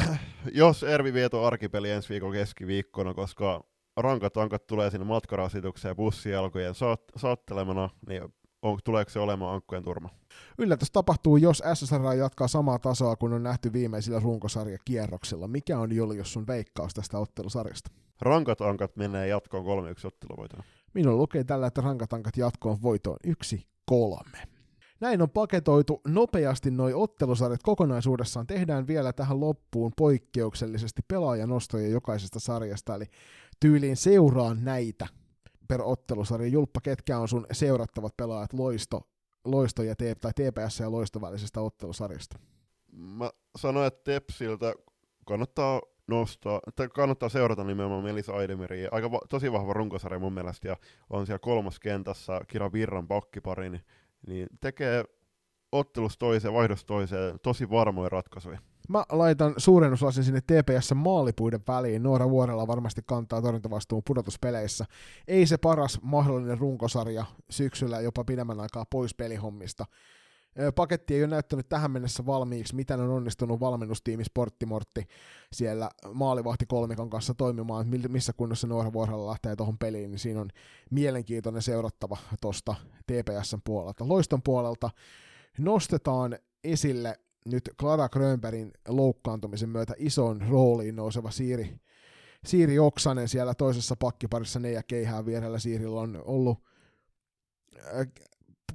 jos 0.54 0.84
Ervi 0.84 1.14
vieto 1.14 1.46
arkipeli 1.46 1.92
ensi 1.92 2.10
viikon 2.10 2.32
keskiviikkona, 2.32 3.14
koska 3.14 3.64
rankat 3.98 4.38
ankat 4.38 4.68
tulee 4.68 4.92
sinne 4.92 5.06
matkarasitukseen 5.06 5.96
bussijalkojen 5.96 6.76
saat, 6.76 7.02
saattelemana, 7.16 7.90
niin 8.08 8.24
on, 8.62 8.80
tuleeko 8.84 9.12
se 9.12 9.20
olemaan 9.20 9.54
ankkujen 9.54 9.84
turma? 9.84 10.10
Yllätys 10.58 10.92
tapahtuu, 10.92 11.38
jos 11.38 11.64
SSR 11.74 12.02
jatkaa 12.18 12.48
samaa 12.48 12.80
tasoa 12.80 13.16
kuin 13.16 13.34
on 13.34 13.44
nähty 13.44 13.74
viimeisillä 13.74 14.20
runkosarjakierroksilla. 14.20 15.48
Mikä 15.48 15.80
on 15.80 15.96
Julius 15.96 16.34
sun 16.34 16.48
veikkaus 16.48 16.94
tästä 16.94 17.20
ottelusarjasta? 17.20 17.92
Rankat 18.22 18.62
ankat 18.62 18.96
menee 18.96 19.28
jatkoon 19.28 19.66
3-1 19.66 20.08
otteluvoitoon. 20.08 20.64
Minulla 20.98 21.18
lukee 21.18 21.44
tällä, 21.44 21.68
että 21.68 21.82
rankat 21.82 22.14
ankat 22.14 22.38
jatkoon 22.38 22.82
voitoon 22.82 23.18
1-3. 23.92 24.48
Näin 25.00 25.22
on 25.22 25.30
paketoitu 25.30 26.02
nopeasti 26.08 26.72
noi 26.72 26.94
ottelusarjat 26.94 27.64
kokonaisuudessaan. 27.64 28.48
Tehdään 28.48 28.88
vielä 28.88 29.14
tähän 29.14 29.40
loppuun 29.40 29.92
poikkeuksellisesti 29.98 31.02
pelaajanostoja 31.08 31.88
jokaisesta 31.88 32.40
sarjasta, 32.40 32.96
eli 32.96 33.06
tyyliin 33.60 33.98
seuraan 33.98 34.64
näitä 34.64 35.08
per 35.68 35.82
ottelusarja. 35.82 36.48
Julppa, 36.48 36.82
ketkä 36.82 37.20
on 37.20 37.28
sun 37.28 37.46
seurattavat 37.52 38.18
pelaajat 38.18 38.54
Loisto, 38.54 39.02
Loisto 39.46 39.84
ja 39.84 39.96
T- 39.96 40.20
tai 40.22 40.32
TPS 40.34 40.80
ja 40.80 40.92
Loisto 40.92 41.22
välisestä 41.22 41.62
ottelusarjasta? 41.62 42.40
Mä 42.92 43.32
sanoin, 43.58 43.88
että 43.88 44.12
Tepsiltä 44.12 44.74
kannattaa 45.26 45.82
nostaa, 46.08 46.60
tai 46.76 46.88
kannattaa 46.88 47.30
seurata 47.30 47.64
nimenomaan 47.64 48.04
Melisa 48.04 48.34
Aidemiriä. 48.34 48.90
Aika 48.92 49.12
va- 49.12 49.22
tosi 49.30 49.52
vahva 49.52 49.74
runkosarja 49.74 50.20
mun 50.20 50.34
mielestä, 50.34 50.68
ja 50.68 50.78
on 51.10 51.26
siellä 51.26 51.40
kolmoskentässä 51.40 52.42
Kira 52.48 52.72
Virran 52.74 53.08
pakkipari, 53.08 53.70
niin, 53.70 53.82
niin 54.28 54.48
tekee 54.62 55.04
ottelusta 55.72 56.20
toiseen, 56.20 56.54
vaihdosta 56.54 56.88
toiseen 56.88 57.40
tosi 57.44 57.70
varmoja 57.70 58.10
ratkaisuja. 58.10 58.60
Mä 58.90 59.04
laitan 59.12 59.54
suurennuslasin 59.58 60.24
sinne 60.24 60.42
TPS 60.42 60.94
maalipuiden 60.96 61.60
väliin. 61.68 62.04
Noora 62.04 62.30
Vuorella 62.30 62.68
varmasti 62.68 63.02
kantaa 63.06 63.42
torjuntavastuun 63.42 64.02
pudotuspeleissä. 64.08 64.86
Ei 65.28 65.46
se 65.46 65.58
paras 65.58 66.00
mahdollinen 66.02 66.58
runkosarja 66.58 67.26
syksyllä 67.50 68.02
jopa 68.02 68.24
pidemmän 68.24 68.60
aikaa 68.60 68.86
pois 68.92 69.16
pelihommista. 69.16 69.86
Paketti 70.76 71.16
ei 71.16 71.22
ole 71.22 71.30
näyttänyt 71.30 71.70
tähän 71.70 71.92
mennessä 71.92 72.26
valmiiksi, 72.26 72.76
miten 72.76 73.00
on 73.00 73.10
onnistunut 73.10 73.60
valmennustiimi 73.60 74.24
Sporttimortti 74.24 75.08
siellä 75.54 75.90
maalivahti 76.14 76.66
kolmikon 76.66 77.10
kanssa 77.10 77.34
toimimaan, 77.34 77.88
missä 78.08 78.34
kunnossa 78.34 78.68
Noora 78.68 78.94
Vuorella 78.94 79.28
lähtee 79.28 79.56
tuohon 79.56 79.78
peliin, 79.78 80.12
niin 80.12 80.20
siinä 80.20 80.42
on 80.42 80.50
mielenkiintoinen 80.92 81.62
seurattava 81.62 82.18
tuosta 82.42 82.76
TPSn 83.06 83.60
puolelta. 83.64 84.08
Loiston 84.08 84.42
puolelta 84.42 84.90
nostetaan 85.58 86.38
esille 86.64 87.20
nyt 87.46 87.70
Clara 87.80 88.10
Grönbergin 88.10 88.72
loukkaantumisen 88.88 89.70
myötä 89.70 89.94
isoon 89.98 90.42
rooliin 90.50 90.96
nouseva 90.96 91.32
Siiri, 91.32 91.80
Siiri 92.46 92.80
Oksanen 92.80 93.28
siellä 93.28 93.54
toisessa 93.54 93.96
pakkiparissa 93.96 94.60
ja 94.60 94.84
keihään 94.84 95.26
vierellä 95.26 95.60
Siirillä 95.60 96.02
on 96.02 96.22
ollut 96.26 96.64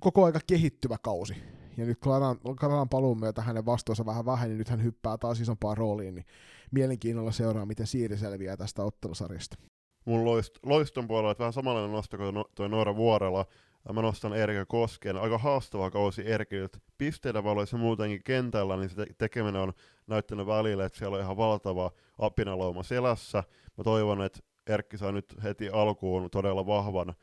koko 0.01 0.25
aika 0.25 0.41
kehittyvä 0.47 0.97
kausi. 1.03 1.35
Ja 1.83 1.87
nyt 1.87 1.99
Klaran, 2.01 2.39
Klaran 2.61 2.89
paluun 2.89 3.21
myötä 3.21 3.43
hänen 3.43 3.67
vastuunsa 3.67 4.07
vähän 4.07 4.27
väheni, 4.27 4.49
niin 4.49 4.59
nyt 4.59 4.69
hän 4.69 4.85
hyppää 4.85 5.19
taas 5.19 5.41
isompaan 5.41 5.77
rooliin, 5.77 6.15
niin 6.15 6.25
mielenkiinnolla 6.71 7.33
seuraa, 7.33 7.67
miten 7.67 7.87
Siiri 7.87 8.17
selviää 8.17 8.57
tästä 8.57 8.85
ottelusarjasta. 8.85 9.57
Mun 10.05 10.25
loist, 10.25 10.59
loiston 10.63 11.09
puolella, 11.09 11.31
että 11.31 11.43
vähän 11.43 11.53
samanlainen 11.53 11.93
nosto 11.93 12.17
kuin 12.17 12.35
tuo 12.55 12.69
Noora 12.69 12.97
Vuorella, 12.97 13.47
mä 13.93 14.03
nostan 14.03 14.33
Erika 14.33 14.67
Kosken. 14.67 15.17
Aika 15.17 15.39
haastava 15.39 15.91
kausi 15.91 16.33
Erkiltä. 16.33 16.79
Pisteitä 16.99 17.45
valoissa 17.45 17.77
muutenkin 17.77 18.21
kentällä, 18.25 18.77
niin 18.77 18.91
se 18.91 19.07
tekeminen 19.19 19.63
on 19.63 19.73
näyttänyt 20.07 20.47
välillä, 20.47 20.85
että 20.85 20.99
siellä 20.99 21.17
on 21.17 21.23
ihan 21.23 21.37
valtava 21.37 21.91
apinalauma 22.19 22.83
selässä. 22.83 23.45
Mä 23.79 23.85
toivon, 23.85 24.23
että 24.23 24.41
Erkki 24.67 24.99
saa 24.99 25.13
nyt 25.13 25.35
heti 25.43 25.69
alkuun 25.69 26.31
todella 26.31 26.67
vahvan, 26.67 27.15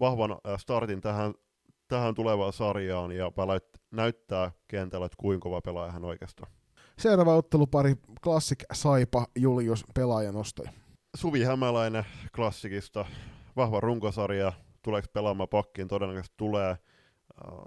vahvan 0.00 0.38
startin 0.56 1.00
tähän, 1.00 1.34
tähän 1.88 2.14
tulevaan 2.14 2.52
sarjaan 2.52 3.12
ja 3.12 3.32
näyttää 3.90 4.52
kentällä, 4.68 5.06
että 5.06 5.16
kuinka 5.20 5.42
kova 5.42 5.60
pelaaja 5.60 5.92
hän 5.92 6.04
oikeastaan. 6.04 6.52
Seuraava 6.98 7.36
ottelupari 7.36 7.94
Classic 8.22 8.64
Saipa 8.72 9.26
Julius 9.36 9.84
pelaajanostoja. 9.94 10.70
Suvi 11.16 11.44
Hämäläinen 11.44 12.04
klassikista, 12.36 13.04
vahva 13.56 13.80
runkosarja, 13.80 14.52
tuleeko 14.82 15.08
pelaamaan 15.12 15.48
pakkiin, 15.48 15.88
todennäköisesti 15.88 16.34
tulee. 16.36 16.70
Äh, 16.70 16.78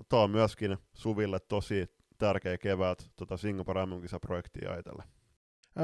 Tämä 0.09 0.23
on 0.23 0.31
myöskin 0.31 0.77
Suville 0.93 1.39
tosi 1.39 1.85
tärkeä 2.17 2.57
kevät 2.57 3.09
tota 3.15 3.37
Singapore 3.37 3.85
mm 3.85 3.91
projektia 4.21 4.71
ajatella. 4.71 5.03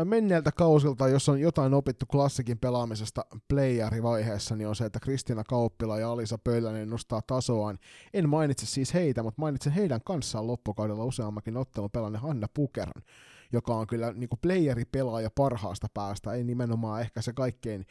Menneeltä 0.04 0.52
kausilta, 0.52 1.08
jos 1.08 1.30
on 1.30 1.40
jotain 1.40 1.74
opittu 1.74 2.06
klassikin 2.06 2.60
pelaamisesta 2.60 3.26
playerivaiheessa, 3.50 4.56
niin 4.56 4.68
on 4.68 4.76
se, 4.76 4.86
että 4.86 5.00
Kristina 5.00 5.44
Kauppila 5.44 6.00
ja 6.00 6.12
Alisa 6.12 6.38
Pöllänen 6.38 6.90
nostaa 6.90 7.22
tasoaan. 7.28 7.80
En 8.14 8.30
mainitse 8.30 8.66
siis 8.66 8.94
heitä, 8.94 9.24
mutta 9.24 9.42
mainitsen 9.42 9.74
heidän 9.74 10.02
kanssaan 10.06 10.48
loppukaudella 10.48 11.06
useammakin 11.06 11.58
ottelun 11.58 11.92
pelannut 11.92 12.22
Hanna 12.22 12.48
Pukeron, 12.54 13.04
joka 13.52 13.76
on 13.76 13.88
kyllä 13.88 14.14
niin 14.14 14.30
playeripelaaja 14.42 15.30
parhaasta 15.36 15.88
päästä, 15.94 16.34
ei 16.34 16.44
nimenomaan 16.44 17.02
ehkä 17.02 17.22
se 17.22 17.34
kaikkein 17.34 17.86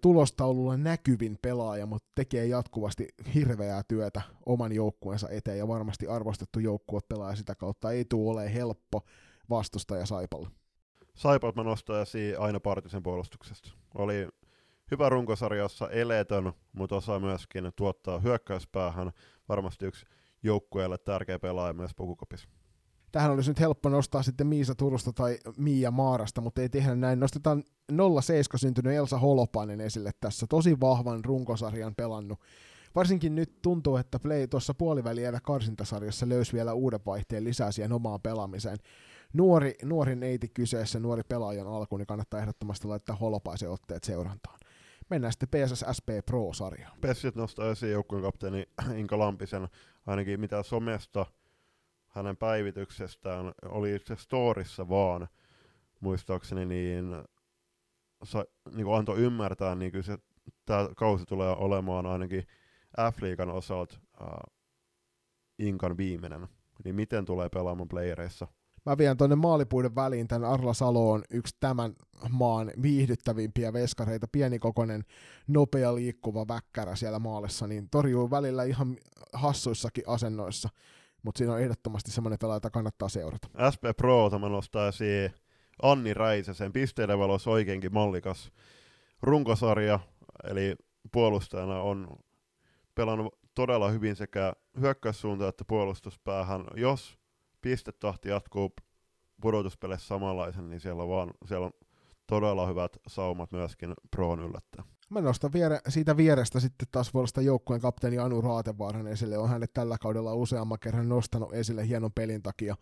tulostaululla 0.00 0.76
näkyvin 0.76 1.38
pelaaja, 1.42 1.86
mutta 1.86 2.08
tekee 2.14 2.46
jatkuvasti 2.46 3.08
hirveää 3.34 3.82
työtä 3.88 4.22
oman 4.46 4.72
joukkueensa 4.72 5.28
eteen 5.30 5.58
ja 5.58 5.68
varmasti 5.68 6.06
arvostettu 6.06 6.58
joukkue 6.60 7.00
pelaa 7.08 7.36
sitä 7.36 7.54
kautta 7.54 7.92
ei 7.92 8.04
tule 8.04 8.30
ole 8.30 8.54
helppo 8.54 9.02
vastustaja 9.50 10.06
Saipalla. 10.06 10.50
Saipat 11.18 11.56
mä 11.56 11.62
nostaisin 11.62 12.40
aina 12.40 12.60
Partisen 12.60 13.02
puolustuksesta. 13.02 13.70
Oli 13.94 14.28
hyvä 14.90 15.08
runkosarjassa 15.08 15.90
eletön, 15.90 16.52
mutta 16.72 16.96
osaa 16.96 17.20
myöskin 17.20 17.72
tuottaa 17.76 18.20
hyökkäyspäähän. 18.20 19.10
Varmasti 19.48 19.86
yksi 19.86 20.06
joukkueelle 20.42 20.98
tärkeä 20.98 21.38
pelaaja 21.38 21.72
myös 21.72 21.90
Pukukopissa. 21.96 22.48
Tähän 23.12 23.30
olisi 23.30 23.50
nyt 23.50 23.60
helppo 23.60 23.88
nostaa 23.88 24.22
sitten 24.22 24.46
Miisa 24.46 24.74
Turusta 24.74 25.12
tai 25.12 25.38
Miia 25.56 25.90
Maarasta, 25.90 26.40
mutta 26.40 26.62
ei 26.62 26.68
tehdä 26.68 26.94
näin. 26.94 27.20
Nostetaan 27.20 27.62
07 28.22 28.58
syntynyt 28.58 28.92
Elsa 28.92 29.18
Holopainen 29.18 29.80
esille 29.80 30.10
tässä. 30.20 30.46
Tosi 30.48 30.80
vahvan 30.80 31.24
runkosarjan 31.24 31.94
pelannut. 31.94 32.40
Varsinkin 32.94 33.34
nyt 33.34 33.62
tuntuu, 33.62 33.96
että 33.96 34.18
Play 34.18 34.46
tuossa 34.46 34.74
puoliväliä 34.74 35.40
karsintasarjassa 35.42 36.28
löysi 36.28 36.52
vielä 36.52 36.72
uuden 36.72 37.00
vaihteen 37.06 37.44
lisää 37.44 37.72
siihen 37.72 37.92
omaan 37.92 38.20
pelaamiseen. 38.20 38.78
Nuori, 39.34 39.74
nuori 39.84 40.16
neiti 40.16 40.48
kyseessä, 40.48 41.00
nuori 41.00 41.22
pelaajan 41.28 41.66
alku, 41.66 41.96
niin 41.96 42.06
kannattaa 42.06 42.40
ehdottomasti 42.40 42.88
laittaa 42.88 43.16
Holopaisen 43.16 43.70
otteet 43.70 44.04
seurantaan. 44.04 44.58
Mennään 45.10 45.32
sitten 45.32 45.48
PSS 45.48 45.84
SP 45.98 46.08
Pro-sarjaan. 46.26 46.98
Pessit 47.00 47.34
nostaa 47.34 47.70
esiin 47.70 47.92
joukkueen 47.92 48.24
kapteeni 48.24 48.68
Inka 48.96 49.18
Lampisen, 49.18 49.68
ainakin 50.06 50.40
mitä 50.40 50.62
somesta 50.62 51.26
hänen 52.08 52.36
päivityksestään 52.36 53.52
oli 53.64 53.98
se 54.04 54.16
storissa 54.16 54.88
vaan, 54.88 55.28
muistaakseni, 56.00 56.66
niin, 56.66 57.04
sa, 58.24 58.44
niin 58.74 58.84
kuin 58.84 58.98
antoi 58.98 59.18
ymmärtää, 59.18 59.74
niin 59.74 59.92
kyllä 59.92 60.02
se, 60.04 60.18
tämä 60.66 60.88
kausi 60.96 61.26
tulee 61.26 61.56
olemaan 61.56 62.06
ainakin 62.06 62.46
F-liigan 63.00 63.50
osalta 63.50 63.98
uh, 64.20 64.54
Inkan 65.58 65.96
viimeinen. 65.96 66.48
Niin 66.84 66.94
miten 66.94 67.24
tulee 67.24 67.48
pelaamaan 67.48 67.88
playereissa? 67.88 68.48
Mä 68.88 68.98
vien 68.98 69.16
tuonne 69.16 69.36
maalipuiden 69.36 69.94
väliin 69.94 70.28
tämän 70.28 70.50
Arla 70.50 70.74
Salo 70.74 71.10
on 71.10 71.22
yksi 71.30 71.56
tämän 71.60 71.94
maan 72.30 72.72
viihdyttävimpiä 72.82 73.72
veskareita, 73.72 74.26
pienikokoinen, 74.32 75.04
nopea 75.48 75.94
liikkuva 75.94 76.48
väkkärä 76.48 76.94
siellä 76.94 77.18
maalissa, 77.18 77.66
niin 77.66 77.90
torjuu 77.90 78.30
välillä 78.30 78.64
ihan 78.64 78.96
hassuissakin 79.32 80.04
asennoissa, 80.06 80.68
mutta 81.22 81.38
siinä 81.38 81.52
on 81.52 81.60
ehdottomasti 81.60 82.10
semmoinen 82.10 82.38
pelaaja, 82.38 82.56
jota 82.56 82.70
kannattaa 82.70 83.08
seurata. 83.08 83.48
SP 83.74 83.84
Pro 83.96 84.28
nostaa 84.28 84.88
esiin 84.88 85.30
Anni 85.82 86.14
Räisäsen, 86.14 86.72
pisteiden 86.72 87.18
valossa 87.18 87.50
oikeinkin 87.50 87.94
mallikas 87.94 88.52
runkosarja, 89.22 90.00
eli 90.44 90.76
puolustajana 91.12 91.82
on 91.82 92.08
pelannut 92.94 93.38
todella 93.54 93.88
hyvin 93.88 94.16
sekä 94.16 94.52
hyökkäyssuuntaan 94.80 95.48
että 95.48 95.64
puolustuspäähän. 95.64 96.64
Jos 96.76 97.17
pistetahti 97.60 98.28
jatkuu 98.28 98.72
pudotuspeleissä 99.40 100.06
samanlaisen, 100.06 100.70
niin 100.70 100.80
siellä 100.80 101.02
on, 101.02 101.08
vaan, 101.08 101.30
siellä 101.46 101.66
on 101.66 101.72
todella 102.26 102.66
hyvät 102.66 102.96
saumat 103.08 103.52
myöskin 103.52 103.94
Proon 104.10 104.40
yllättää. 104.40 104.84
Mä 105.10 105.20
nostan 105.20 105.52
viere, 105.52 105.80
siitä 105.88 106.16
vierestä 106.16 106.60
sitten 106.60 106.88
taas 106.92 107.10
puolesta 107.12 107.40
joukkueen 107.40 107.80
kapteeni 107.80 108.18
Anu 108.18 108.40
Raatevaaran 108.40 109.06
esille. 109.06 109.38
On 109.38 109.48
hänet 109.48 109.72
tällä 109.72 109.96
kaudella 110.00 110.34
useamman 110.34 110.78
kerran 110.78 111.08
nostanut 111.08 111.54
esille 111.54 111.88
hienon 111.88 112.12
pelin 112.12 112.42
takia. 112.42 112.76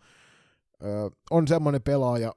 Öö, 0.83 1.09
on 1.31 1.47
semmoinen 1.47 1.81
pelaaja, 1.81 2.33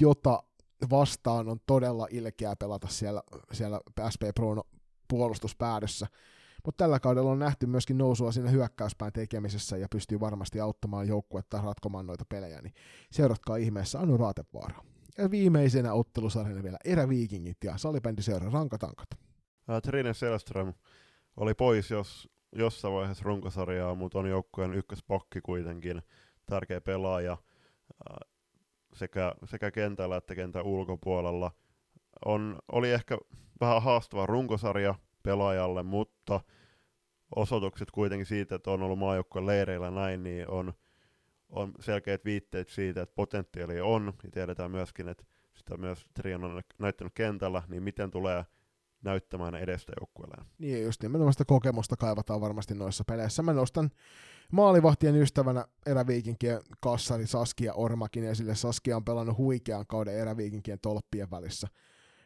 jota 0.00 0.42
vastaan 0.90 1.48
on 1.48 1.58
todella 1.66 2.06
ilkeää 2.10 2.56
pelata 2.56 2.88
siellä, 2.88 3.22
siellä 3.52 3.80
SP 4.14 4.22
Pro 4.34 4.62
puolustuspäädössä. 5.08 6.06
Mutta 6.68 6.84
tällä 6.84 7.00
kaudella 7.00 7.30
on 7.30 7.38
nähty 7.38 7.66
myöskin 7.66 7.98
nousua 7.98 8.32
siinä 8.32 8.50
hyökkäyspään 8.50 9.12
tekemisessä 9.12 9.76
ja 9.76 9.86
pystyy 9.90 10.20
varmasti 10.20 10.60
auttamaan 10.60 11.08
joukkuetta 11.08 11.60
ratkomaan 11.60 12.06
noita 12.06 12.24
pelejä, 12.28 12.62
niin 12.62 12.74
seuratkaa 13.10 13.56
ihmeessä 13.56 14.00
Anu 14.00 14.16
Raatevaara. 14.16 14.82
Ja 15.18 15.30
viimeisenä 15.30 15.92
ottelusarjana 15.92 16.62
vielä 16.62 16.78
eräviikingit 16.84 17.56
ja 17.64 17.76
salibändiseura 17.76 18.50
Rankatankat. 18.50 19.08
Trine 19.82 20.14
Selström 20.14 20.74
oli 21.36 21.54
pois 21.54 21.90
jos, 21.90 22.28
jossain 22.52 22.94
vaiheessa 22.94 23.24
runkosarjaa, 23.24 23.94
mutta 23.94 24.18
on 24.18 24.26
joukkueen 24.26 24.74
ykköspokki 24.74 25.40
kuitenkin, 25.40 26.02
tärkeä 26.46 26.80
pelaaja 26.80 27.36
sekä, 28.92 29.34
sekä 29.44 29.70
kentällä 29.70 30.16
että 30.16 30.34
kentän 30.34 30.64
ulkopuolella. 30.64 31.50
On, 32.24 32.58
oli 32.72 32.90
ehkä 32.90 33.18
vähän 33.60 33.82
haastava 33.82 34.26
runkosarja 34.26 34.94
pelaajalle, 35.22 35.82
mutta 35.82 36.40
osoitukset 37.36 37.90
kuitenkin 37.90 38.26
siitä, 38.26 38.54
että 38.54 38.70
on 38.70 38.82
ollut 38.82 38.98
maajoukkueen 38.98 39.46
leireillä 39.46 39.90
näin, 39.90 40.22
niin 40.22 40.50
on, 40.50 40.72
on 41.50 41.72
selkeät 41.80 42.24
viitteet 42.24 42.68
siitä, 42.68 43.02
että 43.02 43.14
potentiaali 43.14 43.80
on, 43.80 44.12
ja 44.22 44.30
tiedetään 44.30 44.70
myöskin, 44.70 45.08
että 45.08 45.24
sitä 45.54 45.76
myös 45.76 46.06
Trion 46.14 46.44
on 46.44 46.62
näyttänyt 46.78 47.12
kentällä, 47.14 47.62
niin 47.68 47.82
miten 47.82 48.10
tulee 48.10 48.44
näyttämään 49.02 49.54
edestä 49.54 49.92
joukkueelleen. 50.00 50.44
Niin 50.58 50.82
just 50.82 51.02
nimenomaan 51.02 51.34
kokemusta 51.46 51.96
kaivataan 51.96 52.40
varmasti 52.40 52.74
noissa 52.74 53.04
peleissä. 53.04 53.42
Mä 53.42 53.52
nostan 53.52 53.90
maalivahtien 54.52 55.16
ystävänä 55.16 55.64
eräviikinkien 55.86 56.60
kassari 56.80 57.26
Saskia 57.26 57.74
Ormakin 57.74 58.24
esille. 58.24 58.54
Saskia 58.54 58.96
on 58.96 59.04
pelannut 59.04 59.38
huikean 59.38 59.86
kauden 59.86 60.14
eräviikinkien 60.14 60.78
tolppien 60.80 61.30
välissä. 61.30 61.68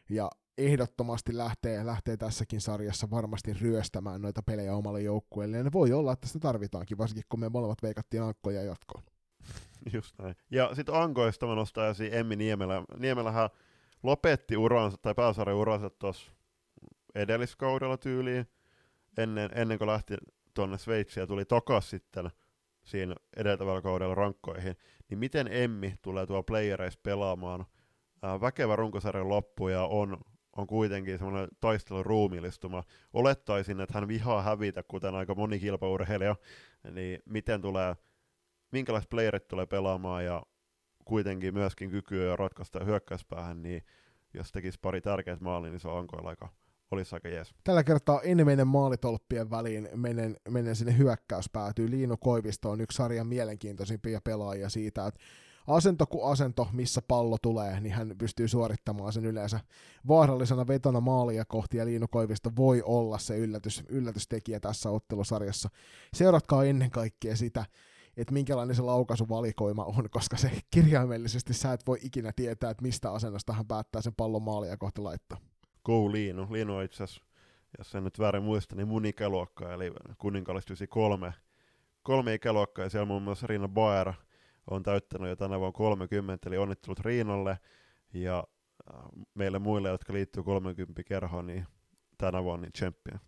Ja 0.09 0.29
ehdottomasti 0.57 1.37
lähtee, 1.37 1.85
lähtee 1.85 2.17
tässäkin 2.17 2.61
sarjassa 2.61 3.09
varmasti 3.11 3.53
ryöstämään 3.53 4.21
noita 4.21 4.43
pelejä 4.43 4.75
omalle 4.75 5.01
joukkueelle. 5.01 5.57
Ja 5.57 5.63
ne 5.63 5.71
voi 5.71 5.93
olla, 5.93 6.13
että 6.13 6.27
sitä 6.27 6.39
tarvitaankin, 6.39 6.97
varsinkin 6.97 7.23
kun 7.29 7.39
me 7.39 7.49
molemmat 7.49 7.83
veikattiin 7.83 8.23
ankkoja 8.23 8.63
jatkoon. 8.63 9.03
Just 9.93 10.15
näin. 10.21 10.35
Ja 10.51 10.75
sitten 10.75 10.95
ankoista 10.95 11.47
mä 11.47 11.55
nostaisin 11.55 12.13
Emmi 12.13 12.35
Niemelä. 12.35 12.83
Niemelähän 12.99 13.49
lopetti 14.03 14.57
uransa, 14.57 14.97
tai 14.97 15.15
pääsarjan 15.15 15.57
uransa 15.57 15.89
tuossa 15.89 16.31
edelliskaudella 17.15 17.97
tyyliin, 17.97 18.47
ennen, 19.17 19.49
ennen 19.55 19.77
kuin 19.77 19.87
lähti 19.87 20.13
tuonne 20.53 20.77
Sveitsiin 20.77 21.21
ja 21.21 21.27
tuli 21.27 21.45
takas 21.45 21.89
sitten 21.89 22.31
siinä 22.83 23.15
edeltävällä 23.37 23.81
kaudella 23.81 24.15
rankkoihin, 24.15 24.75
niin 25.09 25.19
miten 25.19 25.47
Emmi 25.51 25.95
tulee 26.01 26.25
tuolla 26.25 26.43
playereissa 26.43 26.99
pelaamaan? 27.03 27.65
Ää, 28.21 28.41
väkevä 28.41 28.75
runkosarjan 28.75 29.29
loppu 29.29 29.67
ja 29.67 29.83
on 29.83 30.17
on 30.57 30.67
kuitenkin 30.67 31.17
semmoinen 31.17 31.47
taistelun 31.59 32.05
ruumiillistuma. 32.05 32.83
Olettaisin, 33.13 33.81
että 33.81 33.93
hän 33.93 34.07
vihaa 34.07 34.41
hävitä, 34.41 34.83
kuten 34.83 35.15
aika 35.15 35.35
moni 35.35 35.59
kilpaurheilija, 35.59 36.35
niin 36.91 37.19
miten 37.25 37.61
tulee, 37.61 37.95
minkälaiset 38.71 39.09
playerit 39.09 39.47
tulee 39.47 39.65
pelaamaan 39.65 40.25
ja 40.25 40.43
kuitenkin 41.05 41.53
myöskin 41.53 41.89
kykyä 41.89 42.35
ratkaista 42.35 42.83
hyökkäyspäähän, 42.83 43.63
niin 43.63 43.83
jos 44.33 44.51
tekisi 44.51 44.79
pari 44.81 45.01
tärkeät 45.01 45.41
maalia, 45.41 45.71
niin 45.71 45.79
se 45.79 45.87
on 45.87 45.99
ankoilla 45.99 46.29
aika, 46.29 46.49
olisi 46.91 47.15
aika 47.15 47.29
jees. 47.29 47.53
Tällä 47.63 47.83
kertaa 47.83 48.21
en 48.21 48.45
mene 48.45 48.63
maalitolppien 48.63 49.49
väliin, 49.49 49.89
menen, 49.95 50.37
menen 50.49 50.75
sinne 50.75 50.97
hyökkäyspäätyyn. 50.97 51.91
Liino 51.91 52.17
Koivisto 52.17 52.69
on 52.69 52.81
yksi 52.81 52.95
sarjan 52.95 53.27
mielenkiintoisimpia 53.27 54.21
pelaajia 54.23 54.69
siitä, 54.69 55.07
että 55.07 55.19
asento 55.67 56.05
kuin 56.05 56.31
asento, 56.31 56.67
missä 56.71 57.01
pallo 57.07 57.37
tulee, 57.41 57.79
niin 57.79 57.93
hän 57.93 58.15
pystyy 58.17 58.47
suorittamaan 58.47 59.13
sen 59.13 59.25
yleensä 59.25 59.59
vaarallisena 60.07 60.67
vetona 60.67 60.99
maalia 61.01 61.45
kohti, 61.45 61.77
ja 61.77 61.85
Liino 61.85 62.07
Koivisto 62.07 62.49
voi 62.55 62.81
olla 62.85 63.17
se 63.17 63.37
yllätys, 63.37 63.83
yllätystekijä 63.89 64.59
tässä 64.59 64.89
ottelusarjassa. 64.89 65.69
Seuratkaa 66.13 66.63
ennen 66.63 66.91
kaikkea 66.91 67.35
sitä, 67.35 67.65
että 68.17 68.33
minkälainen 68.33 68.75
se 68.75 68.81
laukaisuvalikoima 68.81 69.83
on, 69.83 70.09
koska 70.09 70.37
se 70.37 70.51
kirjaimellisesti 70.71 71.53
sä 71.53 71.73
et 71.73 71.87
voi 71.87 71.97
ikinä 72.01 72.31
tietää, 72.35 72.69
että 72.69 72.83
mistä 72.83 73.11
asennosta 73.11 73.53
hän 73.53 73.67
päättää 73.67 74.01
sen 74.01 74.15
pallon 74.17 74.43
maalia 74.43 74.77
kohti 74.77 75.01
laittaa. 75.01 75.37
Go 75.85 76.11
Liino. 76.11 76.47
Liino 76.51 76.81
itse 76.81 77.03
asiassa, 77.03 77.23
jos 77.77 77.95
en 77.95 78.03
nyt 78.03 78.19
väärin 78.19 78.43
muista, 78.43 78.75
niin 78.75 78.87
mun 78.87 79.05
ikäluokka, 79.05 79.73
eli 79.73 79.91
kuninkallistyisi 80.17 80.87
kolme, 80.87 81.33
kolme 82.03 82.33
ikäluokkaa, 82.33 82.85
ja 82.85 82.89
siellä 82.89 83.05
muun 83.05 83.23
muassa 83.23 83.47
Riina 83.47 83.67
Baer, 83.67 84.13
on 84.71 84.83
täyttänyt 84.83 85.29
jo 85.29 85.35
tänä 85.35 85.59
vuonna 85.59 85.77
30, 85.77 86.49
eli 86.49 86.57
onnittelut 86.57 86.99
Riinalle 86.99 87.59
ja 88.13 88.43
äh, 88.93 89.03
meille 89.33 89.59
muille, 89.59 89.89
jotka 89.89 90.13
liittyy 90.13 90.43
30 90.43 91.03
kerhoon, 91.03 91.47
niin 91.47 91.67
tänä 92.17 92.43
vuonna 92.43 92.61
niin 92.61 92.71
tsemppiä. 92.71 93.19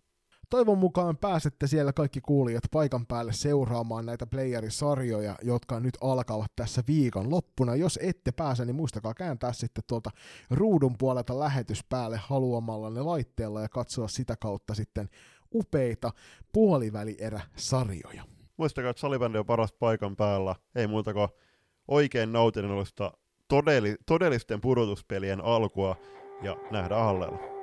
Toivon 0.50 0.78
mukaan 0.78 1.16
pääsette 1.16 1.66
siellä 1.66 1.92
kaikki 1.92 2.20
kuulijat 2.20 2.64
paikan 2.70 3.06
päälle 3.06 3.32
seuraamaan 3.32 4.06
näitä 4.06 4.26
playerisarjoja, 4.26 5.36
jotka 5.42 5.80
nyt 5.80 5.98
alkavat 6.00 6.52
tässä 6.56 6.82
viikon 6.86 7.30
loppuna. 7.30 7.76
Jos 7.76 7.98
ette 8.02 8.32
pääse, 8.32 8.64
niin 8.64 8.76
muistakaa 8.76 9.14
kääntää 9.14 9.52
sitten 9.52 9.84
tuolta 9.86 10.10
ruudun 10.50 10.94
puolelta 10.98 11.38
lähetys 11.38 11.84
päälle 11.88 12.20
haluamallanne 12.22 13.02
laitteella 13.02 13.62
ja 13.62 13.68
katsoa 13.68 14.08
sitä 14.08 14.36
kautta 14.36 14.74
sitten 14.74 15.08
upeita 15.54 16.12
puolivälierä-sarjoja. 16.52 18.35
Muistakaa, 18.56 18.90
että 18.90 19.00
salibändi 19.00 19.38
on 19.38 19.46
paras 19.46 19.72
paikan 19.72 20.16
päällä. 20.16 20.54
Ei 20.74 20.86
muuta 20.86 21.12
kuin 21.12 21.28
oikein 21.88 22.32
nautinnollista 22.32 23.12
todelli, 23.48 23.96
todellisten 24.06 24.60
pudotuspelien 24.60 25.44
alkua 25.44 25.96
ja 26.42 26.56
nähdään 26.70 27.04
hallella. 27.04 27.55